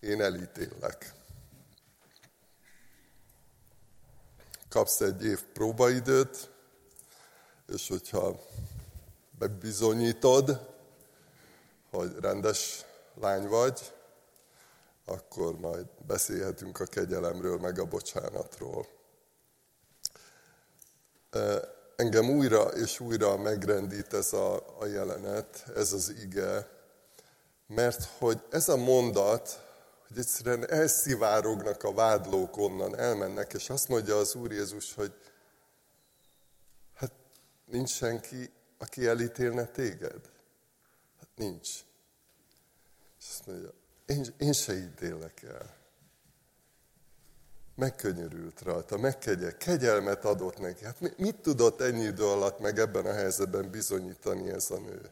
Én 0.00 0.20
elítéllek. 0.20 1.12
Kapsz 4.68 5.00
egy 5.00 5.24
év 5.24 5.42
próbaidőt, 5.52 6.50
és 7.72 7.88
hogyha 7.88 8.40
bebizonyítod, 9.38 10.76
hogy 11.90 12.14
rendes 12.20 12.84
lány 13.14 13.48
vagy, 13.48 13.92
akkor 15.04 15.58
majd 15.58 15.86
beszélhetünk 16.06 16.80
a 16.80 16.84
kegyelemről, 16.84 17.58
meg 17.58 17.78
a 17.78 17.84
bocsánatról. 17.84 18.86
Engem 21.96 22.30
újra 22.30 22.62
és 22.62 23.00
újra 23.00 23.36
megrendít 23.36 24.12
ez 24.12 24.32
a, 24.32 24.78
a 24.78 24.86
jelenet, 24.86 25.64
ez 25.76 25.92
az 25.92 26.14
ige, 26.22 26.68
mert 27.66 28.08
hogy 28.18 28.42
ez 28.50 28.68
a 28.68 28.76
mondat, 28.76 29.66
hogy 30.08 30.18
egyszerűen 30.18 30.70
elszivárognak 30.70 31.82
a 31.82 31.92
vádlók 31.92 32.56
onnan, 32.56 32.98
elmennek, 32.98 33.52
és 33.52 33.70
azt 33.70 33.88
mondja 33.88 34.16
az 34.16 34.34
Úr 34.34 34.52
Jézus, 34.52 34.94
hogy 34.94 35.12
hát 36.94 37.12
nincs 37.64 37.90
senki, 37.90 38.50
aki 38.78 39.06
elítélne 39.06 39.66
téged. 39.66 40.30
Hát 41.18 41.28
nincs. 41.34 41.70
És 43.22 43.28
azt 43.28 43.46
mondja, 43.46 43.72
én, 44.06 44.26
én 44.38 44.52
se 44.52 44.74
ítélek 44.74 45.42
el. 45.42 45.76
Megkönyörült 47.74 48.60
rajta, 48.60 48.96
megkegye, 48.96 49.56
kegyelmet 49.56 50.24
adott 50.24 50.58
neki. 50.58 50.84
Hát 50.84 51.18
mit 51.18 51.36
tudott 51.36 51.80
ennyi 51.80 52.04
idő 52.04 52.24
alatt 52.24 52.58
meg 52.58 52.78
ebben 52.78 53.06
a 53.06 53.12
helyzetben 53.12 53.70
bizonyítani 53.70 54.50
ez 54.50 54.70
a 54.70 54.78
nő? 54.78 55.10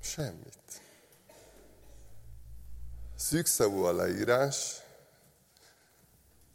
Semmit. 0.00 0.80
Szűkszavú 3.16 3.82
a 3.82 3.92
leírás, 3.92 4.82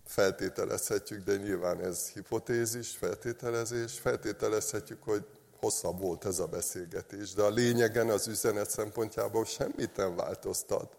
feltételezhetjük, 0.05 1.23
de 1.23 1.35
nyilván 1.35 1.83
ez 1.83 2.09
hipotézis, 2.09 2.97
feltételezés, 2.97 3.99
feltételezhetjük, 3.99 5.03
hogy 5.03 5.25
hosszabb 5.61 5.99
volt 5.99 6.25
ez 6.25 6.39
a 6.39 6.47
beszélgetés, 6.47 7.33
de 7.33 7.41
a 7.41 7.49
lényegen 7.49 8.09
az 8.09 8.27
üzenet 8.27 8.69
szempontjából 8.69 9.45
semmit 9.45 9.95
nem 9.95 10.15
változtat. 10.15 10.95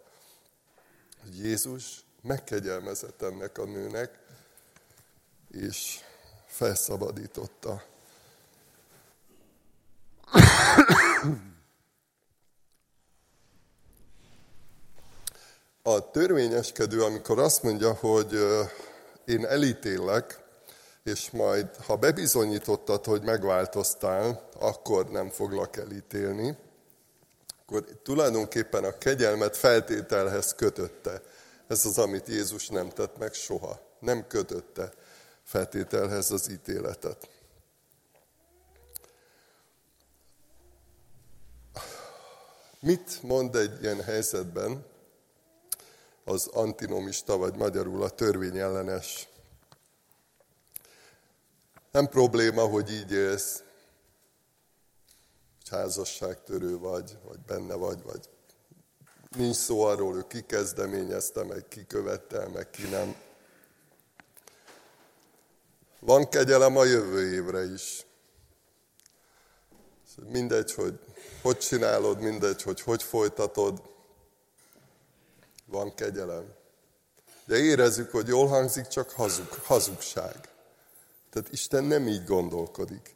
Jézus 1.32 2.04
megkegyelmezett 2.22 3.22
ennek 3.22 3.58
a 3.58 3.64
nőnek, 3.64 4.18
és 5.50 6.00
felszabadította. 6.46 7.82
A 15.82 16.10
törvényeskedő, 16.10 17.02
amikor 17.02 17.38
azt 17.38 17.62
mondja, 17.62 17.94
hogy 17.94 18.32
én 19.24 19.46
elítélek, 19.46 20.41
és 21.04 21.30
majd, 21.30 21.76
ha 21.76 21.96
bebizonyítottad, 21.96 23.04
hogy 23.04 23.22
megváltoztál, 23.22 24.48
akkor 24.60 25.10
nem 25.10 25.28
foglak 25.28 25.76
elítélni, 25.76 26.56
akkor 27.60 27.84
tulajdonképpen 28.02 28.84
a 28.84 28.98
kegyelmet 28.98 29.56
feltételhez 29.56 30.54
kötötte. 30.54 31.22
Ez 31.66 31.84
az, 31.84 31.98
amit 31.98 32.28
Jézus 32.28 32.68
nem 32.68 32.88
tett 32.88 33.18
meg 33.18 33.32
soha. 33.32 33.80
Nem 33.98 34.26
kötötte 34.26 34.92
feltételhez 35.42 36.30
az 36.30 36.50
ítéletet. 36.50 37.28
Mit 42.80 43.22
mond 43.22 43.56
egy 43.56 43.82
ilyen 43.82 44.02
helyzetben 44.02 44.84
az 46.24 46.46
antinomista, 46.46 47.36
vagy 47.36 47.56
magyarul 47.56 48.02
a 48.02 48.08
törvényellenes 48.08 49.28
nem 51.92 52.08
probléma, 52.08 52.66
hogy 52.66 52.92
így 52.92 53.12
élsz, 53.12 53.62
hogy 55.58 55.78
házasságtörő 55.78 56.78
vagy, 56.78 57.18
vagy 57.24 57.38
benne 57.38 57.74
vagy, 57.74 58.02
vagy 58.02 58.28
nincs 59.36 59.56
szó 59.56 59.80
arról, 59.82 60.12
hogy 60.12 60.26
ki 60.26 60.46
kezdeményezte, 60.46 61.44
meg 61.44 61.68
ki 61.68 61.86
követte, 61.86 62.48
meg 62.48 62.70
ki 62.70 62.88
nem. 62.88 63.16
Van 66.00 66.28
kegyelem 66.28 66.76
a 66.76 66.84
jövő 66.84 67.32
évre 67.32 67.64
is. 67.64 68.06
Mindegy, 70.28 70.72
hogy 70.74 70.98
hogy 71.42 71.58
csinálod, 71.58 72.20
mindegy, 72.20 72.62
hogy 72.62 72.80
hogy 72.80 73.02
folytatod, 73.02 73.82
van 75.64 75.94
kegyelem. 75.94 76.54
De 77.44 77.56
érezzük, 77.56 78.10
hogy 78.10 78.28
jól 78.28 78.46
hangzik, 78.46 78.86
csak 78.86 79.10
hazug, 79.10 79.48
hazugság. 79.48 80.51
Tehát 81.32 81.52
Isten 81.52 81.84
nem 81.84 82.08
így 82.08 82.24
gondolkodik. 82.24 83.14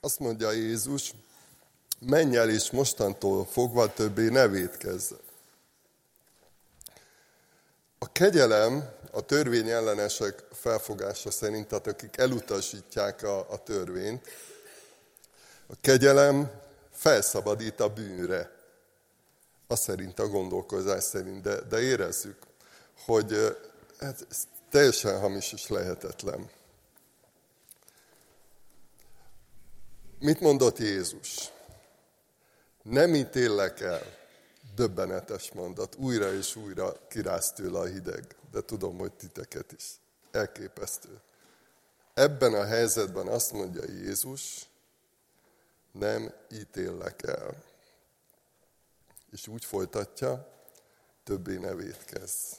Azt 0.00 0.18
mondja 0.18 0.50
Jézus, 0.50 1.14
menj 1.98 2.36
el 2.36 2.50
és 2.50 2.70
mostantól 2.70 3.44
fogva 3.44 3.92
többé 3.92 4.28
ne 4.28 4.48
védkezz. 4.48 5.12
A 7.98 8.12
kegyelem 8.12 8.90
a 9.10 9.20
törvény 9.20 9.68
ellenesek 9.68 10.44
felfogása 10.52 11.30
szerint, 11.30 11.68
tehát 11.68 11.86
akik 11.86 12.16
elutasítják 12.16 13.22
a, 13.22 13.50
a 13.50 13.62
törvényt, 13.62 14.26
a 15.66 15.74
kegyelem 15.80 16.50
felszabadít 16.90 17.80
a 17.80 17.92
bűnre. 17.92 18.50
Az 19.66 19.80
szerint, 19.80 20.18
a 20.18 20.28
gondolkozás 20.28 21.04
szerint, 21.04 21.42
de, 21.42 21.60
de 21.60 21.80
érezzük, 21.80 22.36
hogy 23.04 23.58
hát, 23.98 24.26
ez 24.30 24.46
teljesen 24.70 25.20
hamis 25.20 25.52
és 25.52 25.68
lehetetlen. 25.68 26.50
Mit 30.18 30.40
mondott 30.40 30.78
Jézus? 30.78 31.50
Nem 32.82 33.14
ítélek 33.14 33.80
el. 33.80 34.02
Döbbenetes 34.74 35.52
mondat. 35.52 35.94
Újra 35.94 36.32
és 36.32 36.56
újra 36.56 37.06
kiráz 37.08 37.52
tőle 37.52 37.78
a 37.78 37.84
hideg. 37.84 38.36
De 38.50 38.60
tudom, 38.60 38.98
hogy 38.98 39.12
titeket 39.12 39.72
is. 39.72 40.00
Elképesztő. 40.30 41.20
Ebben 42.14 42.54
a 42.54 42.64
helyzetben 42.64 43.26
azt 43.26 43.52
mondja 43.52 43.82
Jézus, 43.88 44.68
nem 45.92 46.34
ítélek 46.50 47.22
el. 47.22 47.62
És 49.30 49.48
úgy 49.48 49.64
folytatja, 49.64 50.48
többé 51.24 51.56
ne 51.56 51.74
védkezz. 51.74 52.52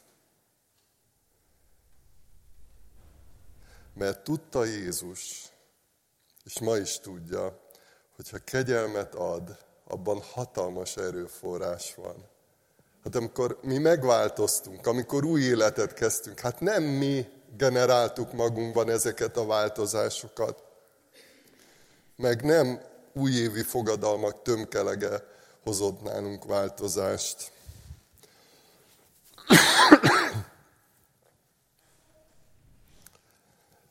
Mert 3.98 4.24
tudta 4.24 4.64
Jézus, 4.64 5.52
és 6.44 6.60
ma 6.60 6.78
is 6.78 7.00
tudja, 7.00 7.60
hogy 8.16 8.30
ha 8.30 8.38
kegyelmet 8.38 9.16
ad, 9.16 9.58
abban 9.88 10.22
hatalmas 10.22 10.98
erőforrás 10.98 11.96
van. 11.96 12.26
Hát 13.04 13.16
amikor 13.16 13.60
mi 13.62 13.78
megváltoztunk, 13.78 14.88
amikor 14.88 15.26
új 15.26 15.42
életet 15.42 15.94
kezdtünk, 15.94 16.40
hát 16.40 16.60
nem 16.60 16.84
mi 16.84 17.28
generáltuk 17.58 18.34
magunkban 18.34 18.90
ezeket 18.90 19.38
a 19.38 19.46
változásokat, 19.46 20.64
meg 22.16 22.44
nem 22.44 22.82
újévi 23.14 23.62
fogadalmak 23.62 24.42
tömkelege 24.42 25.24
hozott 25.64 26.02
nálunk 26.02 26.46
változást. 26.46 27.52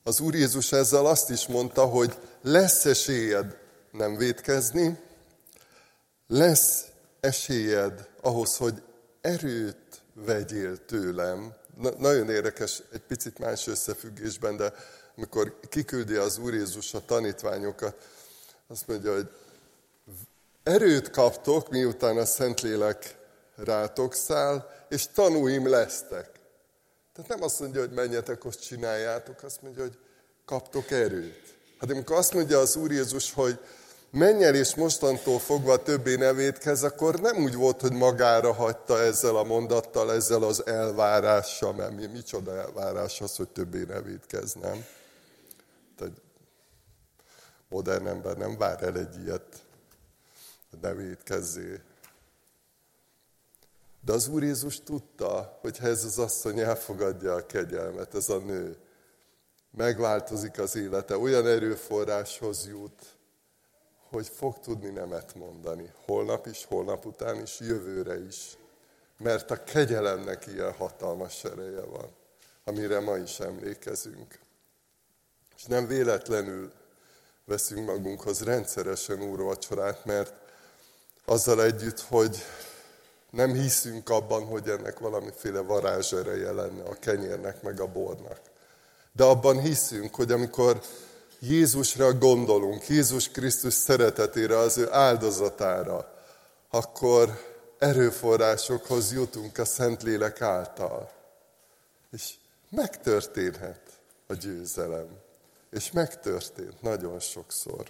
Az 0.07 0.21
Úr 0.21 0.35
Jézus 0.35 0.73
ezzel 0.73 1.07
azt 1.07 1.31
is 1.31 1.47
mondta, 1.47 1.85
hogy 1.85 2.19
lesz 2.43 2.85
esélyed 2.85 3.57
nem 3.91 4.17
védkezni, 4.17 4.99
lesz 6.27 6.85
esélyed 7.21 8.09
ahhoz, 8.21 8.57
hogy 8.57 8.83
erőt 9.21 10.03
vegyél 10.15 10.85
tőlem. 10.85 11.55
Na, 11.77 11.91
nagyon 11.99 12.31
érdekes, 12.31 12.83
egy 12.93 13.01
picit 13.01 13.39
más 13.39 13.67
összefüggésben, 13.67 14.57
de 14.57 14.73
amikor 15.17 15.59
kiküldi 15.69 16.15
az 16.15 16.39
Úr 16.39 16.55
Jézus 16.55 16.95
a 16.95 17.05
tanítványokat, 17.05 17.95
azt 18.69 18.87
mondja, 18.87 19.15
hogy 19.15 19.29
erőt 20.63 21.11
kaptok, 21.11 21.71
miután 21.71 22.17
a 22.17 22.25
Szentlélek 22.25 23.17
rátok 23.55 24.15
száll, 24.15 24.71
és 24.89 25.07
tanúim 25.15 25.69
lesztek. 25.69 26.36
Tehát 27.17 27.31
nem 27.31 27.43
azt 27.43 27.61
mondja, 27.61 27.81
hogy 27.81 27.91
menjetek, 27.91 28.45
azt 28.45 28.63
csináljátok, 28.63 29.43
azt 29.43 29.63
mondja, 29.63 29.83
hogy 29.83 29.99
kaptok 30.45 30.91
erőt. 30.91 31.55
Hát 31.79 31.91
amikor 31.91 32.17
azt 32.17 32.35
mondja 32.35 32.59
az 32.59 32.77
Úr 32.77 32.91
Jézus, 32.93 33.33
hogy 33.33 33.59
menj 34.11 34.45
el, 34.45 34.55
és 34.55 34.75
mostantól 34.75 35.39
fogva 35.39 35.83
többé 35.83 36.17
ne 36.17 36.33
védkez, 36.33 36.83
akkor 36.83 37.21
nem 37.21 37.37
úgy 37.37 37.55
volt, 37.55 37.81
hogy 37.81 37.93
magára 37.93 38.53
hagyta 38.53 39.01
ezzel 39.01 39.37
a 39.37 39.45
mondattal, 39.45 40.13
ezzel 40.13 40.43
az 40.43 40.67
elvárással, 40.67 41.73
mert 41.73 41.95
mi, 41.97 42.07
micsoda 42.07 42.57
elvárás 42.57 43.21
az, 43.21 43.37
hogy 43.37 43.49
többé 43.49 43.83
ne 43.83 44.01
védkez, 44.01 44.53
nem? 44.53 44.85
Tehát 45.99 46.15
modern 47.69 48.07
ember 48.07 48.37
nem 48.37 48.59
vár 48.59 48.83
el 48.83 48.99
egy 48.99 49.23
ilyet, 49.23 49.63
ne 50.81 50.95
védkezzé. 50.95 51.81
De 54.07 54.13
az 54.13 54.29
Úr 54.29 54.43
Jézus 54.43 54.81
tudta, 54.81 55.59
hogy 55.61 55.79
ha 55.79 55.87
ez 55.87 56.05
az 56.05 56.19
asszony 56.19 56.59
elfogadja 56.59 57.35
a 57.35 57.47
kegyelmet, 57.47 58.15
ez 58.15 58.29
a 58.29 58.39
nő, 58.39 58.77
megváltozik 59.71 60.59
az 60.59 60.77
élete, 60.77 61.19
olyan 61.19 61.47
erőforráshoz 61.47 62.67
jut, 62.67 63.17
hogy 64.09 64.29
fog 64.29 64.59
tudni 64.59 64.89
nemet 64.89 65.35
mondani. 65.35 65.93
Holnap 66.05 66.47
is, 66.47 66.65
holnap 66.65 67.07
után 67.07 67.43
is, 67.43 67.61
jövőre 67.61 68.25
is. 68.25 68.57
Mert 69.19 69.51
a 69.51 69.65
kegyelemnek 69.65 70.47
ilyen 70.47 70.73
hatalmas 70.73 71.45
ereje 71.45 71.85
van, 71.85 72.09
amire 72.65 73.01
ma 73.01 73.17
is 73.17 73.41
emlékezünk. 73.41 74.39
És 75.57 75.65
nem 75.65 75.87
véletlenül 75.87 76.73
veszünk 77.45 77.87
magunkhoz 77.87 78.43
rendszeresen 78.43 79.23
úrvacsorát, 79.23 80.05
mert 80.05 80.35
azzal 81.25 81.63
együtt, 81.63 82.01
hogy 82.01 82.43
nem 83.37 83.53
hiszünk 83.53 84.09
abban, 84.09 84.45
hogy 84.45 84.69
ennek 84.69 84.99
valamiféle 84.99 85.61
varázsereje 85.61 86.53
lenne 86.53 86.83
a 86.83 86.97
kenyérnek 87.01 87.63
meg 87.63 87.81
a 87.81 87.87
bornak. 87.87 88.41
De 89.13 89.25
abban 89.25 89.61
hiszünk, 89.61 90.15
hogy 90.15 90.33
amikor 90.33 90.81
Jézusra 91.41 92.13
gondolunk, 92.13 92.89
Jézus 92.89 93.29
Krisztus 93.29 93.75
szeretetére, 93.75 94.59
az 94.59 94.79
ő 94.79 94.93
áldozatára, 94.93 96.15
akkor 96.71 97.41
erőforrásokhoz 97.79 99.13
jutunk 99.13 99.59
a 99.59 99.65
Szentlélek 99.65 100.41
által. 100.41 101.13
És 102.13 102.35
megtörténhet 102.69 103.83
a 104.27 104.35
győzelem. 104.35 105.09
És 105.71 105.93
megtörtént 105.93 106.83
nagyon 106.83 107.21
sokszor. 107.21 107.87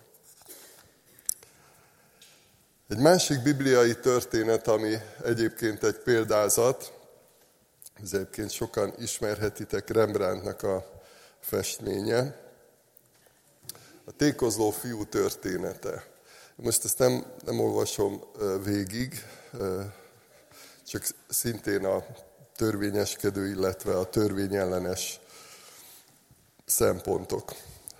Egy 2.88 2.98
másik 2.98 3.42
bibliai 3.42 3.94
történet, 3.94 4.68
ami 4.68 4.94
egyébként 5.24 5.84
egy 5.84 5.98
példázat, 5.98 6.92
ez 8.02 8.12
egyébként 8.12 8.50
sokan 8.50 8.94
ismerhetitek 8.98 9.90
Rembrandtnak 9.90 10.62
a 10.62 11.00
festménye, 11.40 12.40
a 14.04 14.10
tékozló 14.16 14.70
fiú 14.70 15.04
története. 15.04 16.06
Most 16.56 16.84
ezt 16.84 16.98
nem, 16.98 17.24
nem 17.44 17.60
olvasom 17.60 18.24
végig, 18.64 19.24
csak 20.86 21.06
szintén 21.28 21.84
a 21.84 22.04
törvényeskedő, 22.56 23.48
illetve 23.48 23.98
a 23.98 24.10
törvényellenes 24.10 25.20
szempontok. 26.66 27.54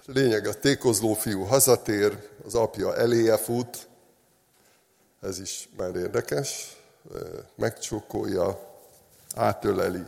Lényeg, 0.04 0.46
a 0.46 0.58
tékozló 0.58 1.14
fiú 1.14 1.42
hazatér, 1.42 2.28
az 2.44 2.54
apja 2.54 2.96
eléje 2.96 3.36
fut, 3.36 3.88
ez 5.20 5.38
is 5.38 5.68
már 5.76 5.94
érdekes, 5.94 6.76
megcsókolja, 7.54 8.74
átöleli. 9.34 10.02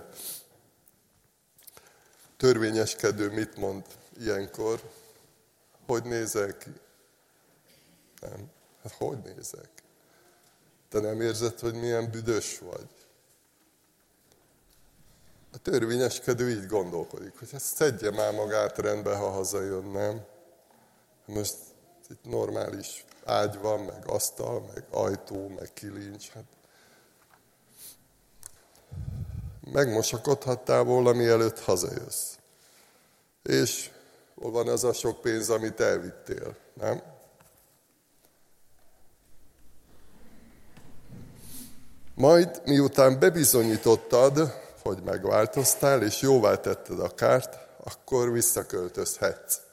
Törvényeskedő 2.36 3.30
mit 3.30 3.56
mond 3.56 3.84
ilyenkor? 4.20 4.80
Hogy 5.86 6.02
nézek? 6.02 6.66
Nem. 8.20 8.50
Hát 8.82 8.92
hogy 8.92 9.18
nézek? 9.18 9.68
Te 10.88 11.00
nem 11.00 11.20
érzed, 11.20 11.58
hogy 11.58 11.74
milyen 11.74 12.10
büdös 12.10 12.58
vagy? 12.58 12.88
A 15.52 15.58
törvényeskedő 15.58 16.50
így 16.50 16.66
gondolkodik, 16.66 17.38
hogy 17.38 17.48
ezt 17.52 17.74
szedje 17.74 18.10
már 18.10 18.34
magát 18.34 18.78
rendbe, 18.78 19.16
ha 19.16 19.30
hazajön, 19.30 19.84
nem? 19.84 20.24
Most 21.24 21.56
itt 22.08 22.24
normális 22.24 23.04
ágy 23.28 23.58
van, 23.58 23.80
meg 23.80 24.02
asztal, 24.06 24.70
meg 24.74 24.84
ajtó, 24.90 25.48
meg 25.48 25.72
kilincs. 25.72 26.28
Hát 26.28 26.44
megmosakodhattál 29.72 30.82
volna, 30.82 31.12
mielőtt 31.12 31.60
hazajössz. 31.60 32.36
És 33.42 33.90
hol 34.34 34.50
van 34.50 34.68
az 34.68 34.84
a 34.84 34.92
sok 34.92 35.20
pénz, 35.20 35.50
amit 35.50 35.80
elvittél, 35.80 36.56
nem? 36.74 37.02
Majd, 42.14 42.60
miután 42.64 43.18
bebizonyítottad, 43.18 44.54
hogy 44.82 45.02
megváltoztál, 45.02 46.02
és 46.02 46.20
jóvá 46.20 46.54
tetted 46.54 47.00
a 47.00 47.14
kárt, 47.14 47.58
akkor 47.84 48.32
visszaköltözhetsz. 48.32 49.67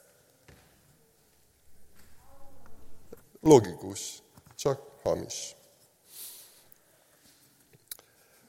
Logikus, 3.45 4.23
csak 4.55 4.81
hamis. 5.03 5.55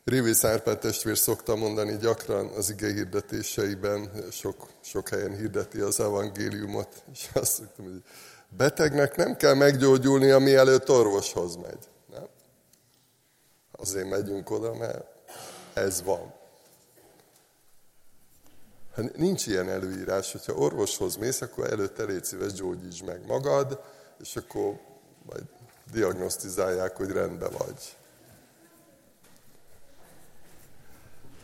Révi 0.05 0.33
Szárpát 0.33 0.81
testvér 0.81 1.19
szokta 1.19 1.57
mondani 1.57 1.97
gyakran 1.97 2.47
az 2.47 2.71
ige 2.71 2.93
hirdetéseiben, 2.93 4.11
sok, 4.31 4.67
sok 4.81 5.09
helyen 5.09 5.37
hirdeti 5.37 5.81
az 5.81 6.01
evangéliumot, 6.01 7.05
és 7.13 7.29
azt 7.35 7.59
mondtam, 7.59 7.85
hogy 7.85 8.03
betegnek 8.49 9.17
nem 9.17 9.37
kell 9.37 9.55
meggyógyulni, 9.55 10.43
mielőtt 10.43 10.91
orvoshoz 10.91 11.57
megy. 11.57 11.89
Nem? 12.11 12.27
Azért 13.73 14.09
megyünk 14.09 14.51
oda, 14.51 14.75
mert 14.75 15.05
ez 15.73 16.03
van. 16.03 16.35
Hát 18.95 19.17
nincs 19.17 19.47
ilyen 19.47 19.69
előírás, 19.69 20.33
hogyha 20.33 20.53
orvoshoz 20.53 21.17
mész, 21.17 21.41
akkor 21.41 21.71
előtte 21.71 22.05
légy 22.05 22.25
szíves 22.25 22.53
gyógyíts 22.53 23.03
meg 23.03 23.27
magad, 23.27 23.95
és 24.21 24.37
akkor 24.37 24.79
majd 25.27 25.45
diagnosztizálják, 25.93 26.97
hogy 26.97 27.11
rendben 27.11 27.53
vagy. 27.59 27.97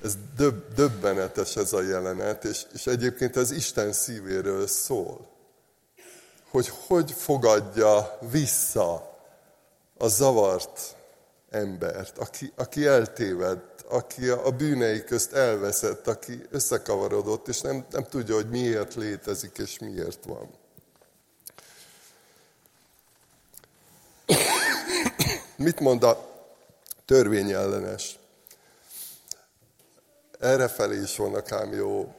Ez 0.02 0.16
döb, 0.36 0.74
döbbenetes 0.74 1.56
ez 1.56 1.72
a 1.72 1.82
jelenet, 1.82 2.44
és, 2.44 2.66
és 2.72 2.86
egyébként 2.86 3.36
ez 3.36 3.50
Isten 3.50 3.92
szívéről 3.92 4.66
szól. 4.66 5.30
Hogy 6.50 6.72
hogy 6.86 7.12
fogadja 7.12 8.18
vissza 8.30 9.18
a 9.98 10.08
zavart 10.08 10.96
embert, 11.50 12.18
aki, 12.18 12.52
aki 12.56 12.86
eltévedt, 12.86 13.80
aki 13.88 14.28
a, 14.28 14.50
bűnei 14.50 15.04
közt 15.04 15.32
elveszett, 15.32 16.06
aki 16.06 16.42
összekavarodott, 16.50 17.48
és 17.48 17.60
nem, 17.60 17.86
nem 17.90 18.04
tudja, 18.04 18.34
hogy 18.34 18.48
miért 18.48 18.94
létezik 18.94 19.58
és 19.58 19.78
miért 19.78 20.24
van. 20.24 20.50
Mit 25.62 25.80
mond 25.80 26.02
a 26.02 26.30
Törvényellenes. 27.04 28.18
Errefelé 30.38 31.00
is 31.00 31.16
vannak 31.16 31.52
ám 31.52 31.72
jó 31.72 32.14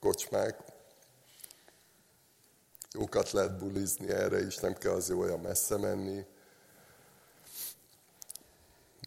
kocsmák. 0.00 0.58
Jókat 2.92 3.30
lehet 3.30 3.58
bulizni 3.58 4.08
erre 4.08 4.46
is, 4.46 4.56
nem 4.56 4.74
kell 4.74 4.92
az 4.92 5.10
olyan 5.10 5.40
messze 5.40 5.76
menni. 5.76 6.24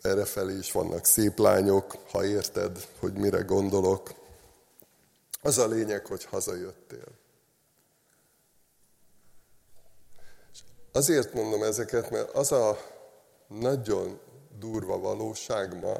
Errefelé 0.01 0.57
is 0.57 0.71
vannak 0.71 1.05
szép 1.05 1.37
lányok, 1.37 1.97
ha 2.11 2.25
érted, 2.25 2.87
hogy 2.99 3.13
mire 3.13 3.41
gondolok. 3.41 4.13
Az 5.41 5.57
a 5.57 5.67
lényeg, 5.67 6.05
hogy 6.05 6.25
hazajöttél. 6.25 7.07
Azért 10.91 11.33
mondom 11.33 11.63
ezeket, 11.63 12.09
mert 12.09 12.29
az 12.29 12.51
a 12.51 12.97
nagyon 13.49 14.19
durva 14.59 14.99
valóság 14.99 15.79
ma, 15.79 15.95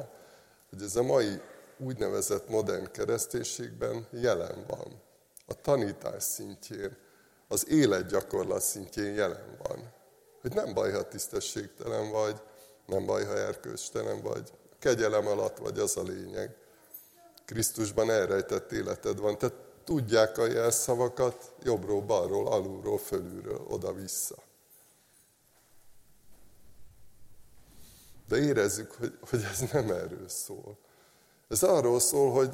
hogy 0.70 0.82
ez 0.82 0.96
a 0.96 1.02
mai 1.02 1.40
úgynevezett 1.78 2.48
modern 2.48 2.90
kereszténységben 2.92 4.06
jelen 4.10 4.64
van. 4.66 5.02
A 5.46 5.54
tanítás 5.54 6.22
szintjén, 6.22 6.96
az 7.48 7.68
életgyakorlat 7.68 8.62
szintjén 8.62 9.14
jelen 9.14 9.56
van. 9.62 9.92
Hogy 10.40 10.54
nem 10.54 10.74
baj, 10.74 10.92
ha 10.92 11.08
tisztességtelen 11.08 12.10
vagy, 12.10 12.40
nem 12.86 13.06
baj, 13.06 13.24
ha 13.24 13.36
erkőstelen 13.36 14.22
vagy. 14.22 14.52
Kegyelem 14.78 15.26
alatt 15.26 15.58
vagy, 15.58 15.78
az 15.78 15.96
a 15.96 16.02
lényeg. 16.02 16.56
Krisztusban 17.44 18.10
elrejtett 18.10 18.72
életed 18.72 19.18
van. 19.18 19.38
Tehát 19.38 19.56
tudják 19.84 20.38
a 20.38 20.46
jelszavakat 20.46 21.52
jobbról, 21.62 22.00
balról, 22.00 22.46
alulról, 22.46 22.98
fölülről, 22.98 23.66
oda-vissza. 23.68 24.36
De 28.30 28.36
érezzük, 28.36 28.92
hogy, 28.98 29.12
hogy 29.30 29.46
ez 29.52 29.70
nem 29.72 29.90
erről 29.90 30.28
szól. 30.28 30.78
Ez 31.48 31.62
arról 31.62 32.00
szól, 32.00 32.32
hogy 32.32 32.50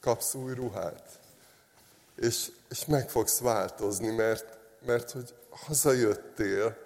kapsz 0.00 0.34
új 0.34 0.54
ruhát, 0.54 1.02
és, 2.16 2.50
és 2.70 2.86
meg 2.86 3.10
fogsz 3.10 3.38
változni, 3.38 4.10
mert, 4.10 4.58
mert 4.86 5.10
hogy 5.10 5.34
hazajöttél, 5.50 6.76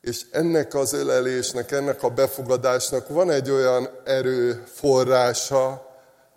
és 0.00 0.24
ennek 0.30 0.74
az 0.74 0.92
ölelésnek, 0.92 1.70
ennek 1.70 2.02
a 2.02 2.10
befogadásnak 2.10 3.08
van 3.08 3.30
egy 3.30 3.50
olyan 3.50 3.88
erőforrása, 4.04 5.92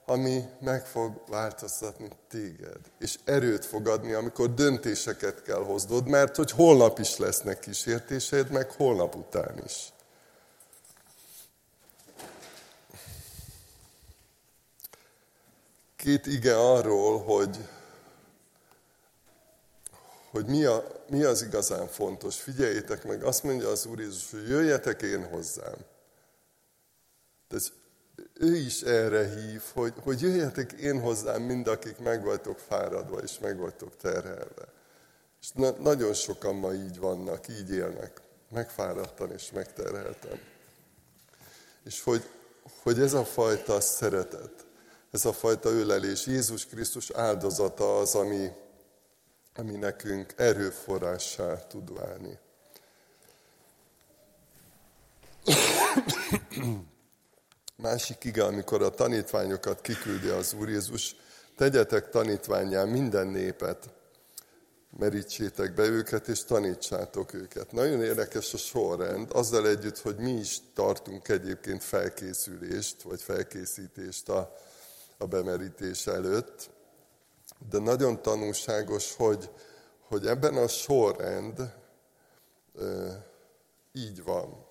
ami 0.05 0.43
meg 0.59 0.85
fog 0.85 1.21
változtatni 1.27 2.09
téged. 2.29 2.79
És 2.99 3.17
erőt 3.25 3.65
fog 3.65 3.87
adni, 3.87 4.13
amikor 4.13 4.53
döntéseket 4.53 5.41
kell 5.41 5.63
hoznod, 5.63 6.07
mert 6.07 6.35
hogy 6.35 6.51
holnap 6.51 6.99
is 6.99 7.17
lesznek 7.17 7.59
kísértéseid, 7.59 8.51
meg 8.51 8.71
holnap 8.71 9.15
után 9.15 9.61
is. 9.65 9.91
Két 16.07 16.25
ige 16.25 16.57
arról, 16.57 17.19
hogy, 17.19 17.57
hogy 20.31 20.45
mi, 20.45 20.65
a, 20.65 21.03
mi 21.09 21.23
az 21.23 21.41
igazán 21.41 21.87
fontos. 21.87 22.41
Figyeljétek 22.41 23.03
meg, 23.03 23.23
azt 23.23 23.43
mondja 23.43 23.69
az 23.69 23.85
Úr 23.85 23.99
Jézus, 23.99 24.31
hogy 24.31 24.49
jöjjetek 24.49 25.01
én 25.01 25.27
hozzám. 25.27 25.75
Tehát 27.47 27.71
ő 28.33 28.55
is 28.55 28.81
erre 28.81 29.29
hív, 29.35 29.61
hogy, 29.73 29.93
hogy 30.03 30.21
jöjjetek 30.21 30.71
én 30.71 31.01
hozzám 31.01 31.41
mind, 31.41 31.67
akik 31.67 31.97
meg 31.97 32.23
vagytok 32.23 32.59
fáradva 32.59 33.17
és 33.17 33.39
meg 33.39 33.57
vagytok 33.57 33.97
terhelve. 33.97 34.73
És 35.41 35.51
na, 35.51 35.71
nagyon 35.71 36.13
sokan 36.13 36.55
ma 36.55 36.73
így 36.73 36.99
vannak, 36.99 37.47
így 37.47 37.71
élnek, 37.71 38.21
megfáradtan 38.49 39.31
és 39.31 39.51
megterhelten. 39.51 40.39
És 41.83 42.03
hogy, 42.03 42.29
hogy 42.83 42.99
ez 42.99 43.13
a 43.13 43.25
fajta 43.25 43.81
szeretet, 43.81 44.66
ez 45.11 45.25
a 45.25 45.33
fajta 45.33 45.69
ölelés, 45.69 46.25
Jézus 46.25 46.65
Krisztus 46.65 47.09
áldozata 47.09 47.97
az, 47.99 48.15
ami, 48.15 48.51
ami 49.55 49.75
nekünk 49.75 50.33
erőforrássá 50.35 51.67
tud 51.67 51.93
válni. 51.99 52.39
Másik 57.75 58.23
ige, 58.23 58.43
amikor 58.43 58.81
a 58.81 58.89
tanítványokat 58.89 59.81
kiküldi 59.81 60.27
az 60.27 60.53
Úr 60.53 60.69
Jézus, 60.69 61.15
tegyetek 61.55 62.09
tanítványá 62.09 62.83
minden 62.83 63.27
népet, 63.27 63.89
merítsétek 64.97 65.73
be 65.73 65.83
őket, 65.83 66.27
és 66.27 66.43
tanítsátok 66.43 67.33
őket. 67.33 67.71
Nagyon 67.71 68.03
érdekes 68.03 68.53
a 68.53 68.57
sorrend, 68.57 69.29
azzal 69.31 69.67
együtt, 69.67 69.97
hogy 69.97 70.15
mi 70.15 70.31
is 70.31 70.57
tartunk 70.73 71.27
egyébként 71.27 71.83
felkészülést, 71.83 73.01
vagy 73.01 73.21
felkészítést 73.21 74.29
a, 74.29 74.55
a 75.17 75.25
bemerítés 75.25 76.07
előtt, 76.07 76.69
de 77.69 77.79
nagyon 77.79 78.21
tanulságos, 78.21 79.15
hogy, 79.15 79.49
hogy 80.07 80.27
ebben 80.27 80.55
a 80.55 80.67
sorrend 80.67 81.59
e, 81.59 82.85
így 83.91 84.23
van, 84.23 84.65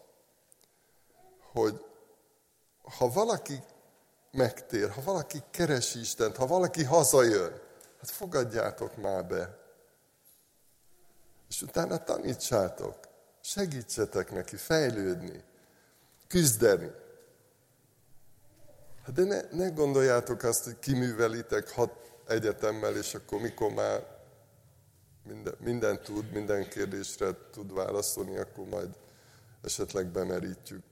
hogy 1.53 1.85
ha 2.99 3.09
valaki 3.09 3.63
megtér, 4.31 4.91
ha 4.91 5.03
valaki 5.03 5.43
keresi 5.51 6.01
Istent, 6.01 6.37
ha 6.37 6.47
valaki 6.47 6.85
hazajön, 6.85 7.61
hát 8.01 8.11
fogadjátok 8.11 8.97
már 8.97 9.27
be. 9.27 9.59
És 11.49 11.63
utána 11.63 12.05
tanítsátok, 12.05 12.99
segítsetek 13.41 14.31
neki 14.31 14.57
fejlődni, 14.57 15.45
küzdeni. 16.27 16.91
Hát 19.07 19.15
de 19.15 19.25
ne, 19.25 19.41
ne 19.51 19.69
gondoljátok 19.69 20.43
azt, 20.43 20.65
hogy 20.65 20.79
kiművelitek 20.79 21.71
hat 21.71 21.93
egyetemmel, 22.29 22.97
és 22.97 23.15
akkor 23.15 23.41
mikor 23.41 23.73
már 23.73 24.07
minden, 25.29 25.55
minden 25.59 26.03
tud, 26.03 26.33
minden 26.33 26.69
kérdésre 26.69 27.37
tud 27.53 27.75
válaszolni, 27.75 28.37
akkor 28.37 28.67
majd 28.67 28.89
esetleg 29.63 30.07
bemerítjük. 30.07 30.83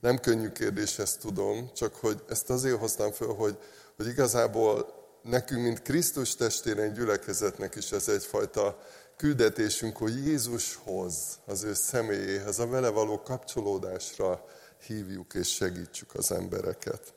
Nem 0.00 0.18
könnyű 0.18 0.48
kérdés, 0.48 0.98
ezt 0.98 1.20
tudom, 1.20 1.70
csak 1.74 1.94
hogy 1.94 2.24
ezt 2.28 2.50
azért 2.50 2.78
hoztam 2.78 3.10
föl, 3.10 3.34
hogy, 3.34 3.58
hogy 3.96 4.06
igazából 4.06 4.94
nekünk, 5.22 5.62
mint 5.62 5.82
Krisztus 5.82 6.34
testéren 6.34 6.92
gyülekezetnek 6.92 7.74
is 7.74 7.92
ez 7.92 8.08
egyfajta 8.08 8.78
küldetésünk, 9.16 9.96
hogy 9.96 10.26
Jézushoz, 10.26 11.38
az 11.44 11.62
ő 11.62 11.74
személyéhez, 11.74 12.58
a 12.58 12.66
vele 12.66 12.88
való 12.88 13.22
kapcsolódásra 13.22 14.44
hívjuk 14.86 15.34
és 15.34 15.54
segítsük 15.54 16.14
az 16.14 16.32
embereket. 16.32 17.14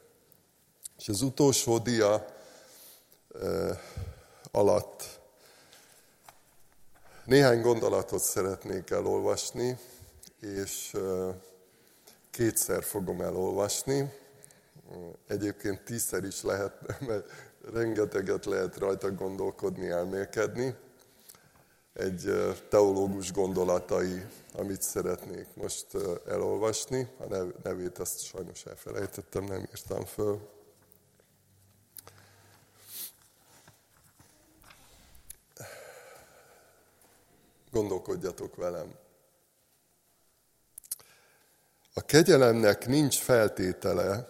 És 0.97 1.10
az 1.10 1.21
utolsó 1.21 1.78
dia 1.78 2.25
alatt 4.51 5.19
néhány 7.25 7.62
gondolatot 7.62 8.23
szeretnék 8.23 8.89
elolvasni, 8.89 9.78
és 10.39 10.97
kétszer 12.32 12.84
fogom 12.84 13.21
elolvasni. 13.21 14.13
Egyébként 15.28 15.82
tízszer 15.84 16.23
is 16.23 16.41
lehet, 16.41 16.73
mert 17.08 17.32
rengeteget 17.73 18.45
lehet 18.45 18.78
rajta 18.78 19.12
gondolkodni, 19.12 19.89
elmélkedni. 19.89 20.75
Egy 21.95 22.31
teológus 22.69 23.31
gondolatai, 23.31 24.25
amit 24.53 24.81
szeretnék 24.81 25.47
most 25.53 25.88
elolvasni. 26.27 27.08
A 27.19 27.36
nevét 27.63 27.97
azt 27.97 28.23
sajnos 28.23 28.65
elfelejtettem, 28.65 29.43
nem 29.43 29.60
írtam 29.60 30.05
föl. 30.05 30.49
Gondolkodjatok 37.71 38.55
velem. 38.55 38.95
A 41.93 42.01
kegyelemnek 42.01 42.88
nincs 42.88 43.19
feltétele, 43.19 44.29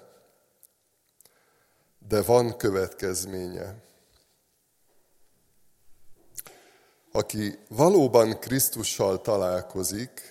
de 2.08 2.21
van 2.21 2.58
következménye. 2.58 3.84
Aki 7.15 7.60
valóban 7.69 8.39
Krisztussal 8.39 9.21
találkozik, 9.21 10.21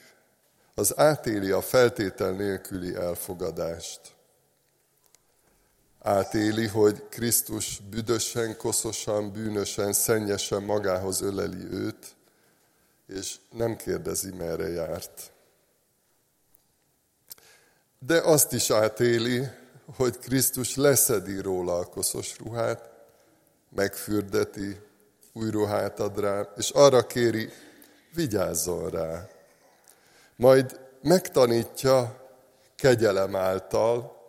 az 0.74 0.98
átéli 0.98 1.50
a 1.50 1.60
feltétel 1.60 2.30
nélküli 2.30 2.94
elfogadást. 2.94 4.00
Átéli, 6.00 6.66
hogy 6.66 7.08
Krisztus 7.08 7.80
büdösen, 7.90 8.56
koszosan, 8.56 9.32
bűnösen, 9.32 9.92
szennyesen 9.92 10.62
magához 10.62 11.20
öleli 11.20 11.66
őt, 11.70 12.16
és 13.06 13.36
nem 13.50 13.76
kérdezi, 13.76 14.30
merre 14.30 14.68
járt 14.68 15.32
de 18.06 18.20
azt 18.20 18.52
is 18.52 18.70
átéli, 18.70 19.48
hogy 19.96 20.18
Krisztus 20.18 20.76
leszedi 20.76 21.40
róla 21.40 21.78
a 21.78 21.84
koszos 21.84 22.38
ruhát, 22.38 22.90
megfürdeti, 23.74 24.80
új 25.36 25.50
ruhát 25.50 26.00
ad 26.00 26.18
rá, 26.18 26.52
és 26.56 26.70
arra 26.70 27.06
kéri, 27.06 27.52
vigyázzon 28.14 28.90
rá. 28.90 29.28
Majd 30.36 30.80
megtanítja, 31.02 32.28
kegyelem 32.76 33.36
által 33.36 34.22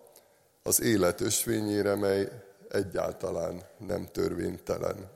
az 0.63 0.82
élet 0.82 1.22
ösvényére, 1.22 1.96
mely 1.96 2.32
egyáltalán 2.70 3.63
nem 3.78 4.06
törvénytelen. 4.06 5.12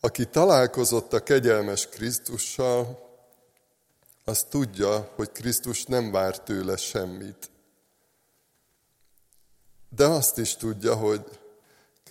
Aki 0.00 0.26
találkozott 0.26 1.12
a 1.12 1.22
kegyelmes 1.22 1.88
Krisztussal, 1.88 3.10
az 4.24 4.42
tudja, 4.42 5.12
hogy 5.14 5.32
Krisztus 5.32 5.84
nem 5.84 6.10
vár 6.10 6.40
tőle 6.40 6.76
semmit. 6.76 7.50
De 9.88 10.06
azt 10.06 10.38
is 10.38 10.56
tudja, 10.56 10.94
hogy 10.94 11.40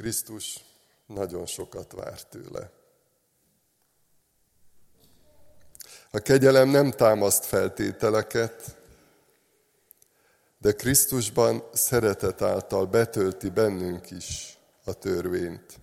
Krisztus 0.02 0.64
nagyon 1.06 1.46
sokat 1.46 1.92
vár 1.92 2.24
tőle. 2.24 2.72
A 6.12 6.20
kegyelem 6.20 6.70
nem 6.70 6.92
támaszt 6.92 7.46
feltételeket, 7.46 8.78
de 10.58 10.72
Krisztusban 10.72 11.64
szeretet 11.74 12.42
által 12.42 12.86
betölti 12.86 13.50
bennünk 13.50 14.12
is 14.12 14.58
a 14.84 14.94
törvényt. 14.94 15.80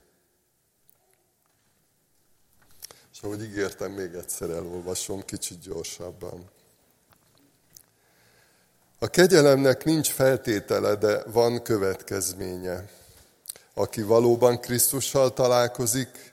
És 3.13 3.21
ahogy 3.21 3.43
ígértem, 3.43 3.93
még 3.93 4.15
egyszer 4.15 4.51
elolvasom, 4.51 5.23
kicsit 5.25 5.61
gyorsabban. 5.61 6.51
A 8.99 9.07
kegyelemnek 9.07 9.85
nincs 9.85 10.11
feltétele, 10.11 10.95
de 10.95 11.23
van 11.25 11.63
következménye. 11.63 12.97
Aki 13.79 14.03
valóban 14.03 14.61
Krisztussal 14.61 15.33
találkozik, 15.33 16.33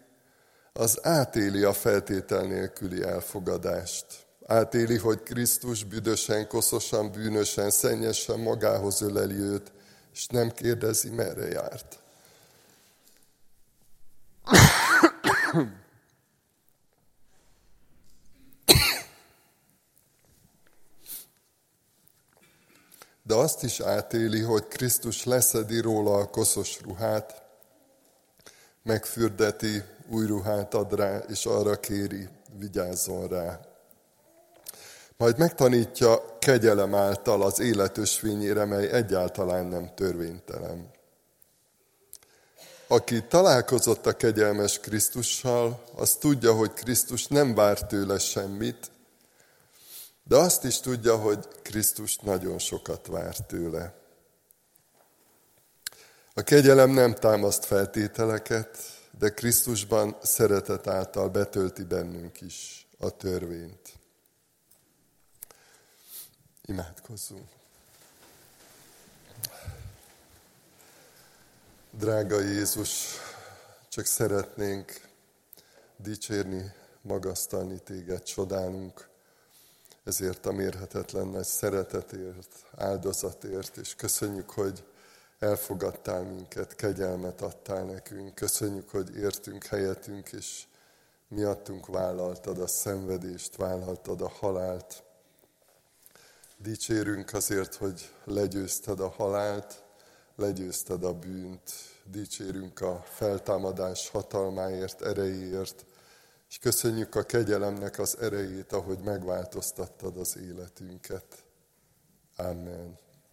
az 0.73 0.99
átéli 1.01 1.63
a 1.63 1.73
feltétel 1.73 2.41
nélküli 2.41 3.03
elfogadást. 3.03 4.05
Átéli, 4.45 4.97
hogy 4.97 5.23
Krisztus 5.23 5.83
büdösen, 5.83 6.47
koszosan, 6.47 7.11
bűnösen, 7.11 7.69
szennyesen 7.69 8.39
magához 8.39 9.01
öleli 9.01 9.35
őt, 9.35 9.71
és 10.13 10.27
nem 10.27 10.51
kérdezi, 10.51 11.09
merre 11.09 11.47
járt. 11.47 11.99
De 23.27 23.33
azt 23.33 23.63
is 23.63 23.79
átéli, 23.79 24.41
hogy 24.41 24.67
Krisztus 24.67 25.23
leszedi 25.23 25.79
róla 25.79 26.17
a 26.17 26.29
koszos 26.29 26.81
ruhát, 26.81 27.43
megfürdeti, 28.83 29.83
új 30.09 30.25
ruhát 30.25 30.73
ad 30.73 30.93
rá, 30.93 31.17
és 31.17 31.45
arra 31.45 31.79
kéri, 31.79 32.27
vigyázzon 32.59 33.27
rá. 33.27 33.59
Majd 35.17 35.37
megtanítja 35.37 36.37
kegyelem 36.39 36.95
által 36.95 37.41
az 37.41 37.59
életösvényére, 37.59 38.65
mely 38.65 38.89
egyáltalán 38.89 39.65
nem 39.65 39.91
törvénytelen. 39.95 40.91
Aki 42.87 43.23
találkozott 43.23 44.05
a 44.05 44.13
kegyelmes 44.13 44.79
Krisztussal, 44.79 45.83
az 45.95 46.15
tudja, 46.15 46.53
hogy 46.53 46.73
Krisztus 46.73 47.27
nem 47.27 47.55
vár 47.55 47.85
tőle 47.85 48.17
semmit, 48.19 48.91
de 50.27 50.35
azt 50.35 50.63
is 50.63 50.79
tudja, 50.79 51.17
hogy 51.17 51.47
Krisztus 51.61 52.17
nagyon 52.17 52.59
sokat 52.59 53.07
vár 53.07 53.35
tőle. 53.37 53.93
A 56.33 56.41
kegyelem 56.41 56.89
nem 56.89 57.13
támaszt 57.13 57.65
feltételeket, 57.65 58.77
de 59.17 59.29
Krisztusban 59.29 60.17
szeretet 60.21 60.87
által 60.87 61.29
betölti 61.29 61.83
bennünk 61.83 62.41
is 62.41 62.87
a 62.99 63.09
törvényt. 63.09 63.93
Imádkozzunk. 66.65 67.49
Drága 71.91 72.39
Jézus, 72.39 73.07
csak 73.89 74.05
szeretnénk 74.05 75.01
dicsérni, 75.97 76.73
magasztalni 77.01 77.79
téged, 77.79 78.23
csodálunk 78.23 79.07
ezért 80.05 80.45
a 80.45 80.51
mérhetetlen 80.51 81.27
nagy 81.27 81.43
szeretetért, 81.43 82.65
áldozatért, 82.75 83.77
és 83.77 83.95
köszönjük, 83.95 84.49
hogy 84.49 84.83
elfogadtál 85.39 86.23
minket, 86.23 86.75
kegyelmet 86.75 87.41
adtál 87.41 87.83
nekünk. 87.83 88.35
Köszönjük, 88.35 88.89
hogy 88.89 89.15
értünk 89.15 89.65
helyetünk, 89.65 90.31
és 90.31 90.63
miattunk 91.27 91.85
vállaltad 91.85 92.59
a 92.59 92.67
szenvedést, 92.67 93.55
vállaltad 93.55 94.21
a 94.21 94.29
halált. 94.29 95.03
Dicsérünk 96.57 97.33
azért, 97.33 97.75
hogy 97.75 98.11
legyőzted 98.23 98.99
a 98.99 99.09
halált, 99.09 99.83
legyőzted 100.35 101.03
a 101.03 101.13
bűnt. 101.13 101.71
Dicsérünk 102.03 102.81
a 102.81 103.03
feltámadás 103.07 104.09
hatalmáért, 104.09 105.01
erejéért, 105.01 105.85
és 106.55 106.61
köszönjük 106.61 107.15
a 107.15 107.23
kegyelemnek 107.23 107.99
az 107.99 108.17
erejét, 108.17 108.71
ahogy 108.71 108.99
megváltoztattad 108.99 110.17
az 110.17 110.37
életünket. 110.37 111.45
Amen. 112.35 113.04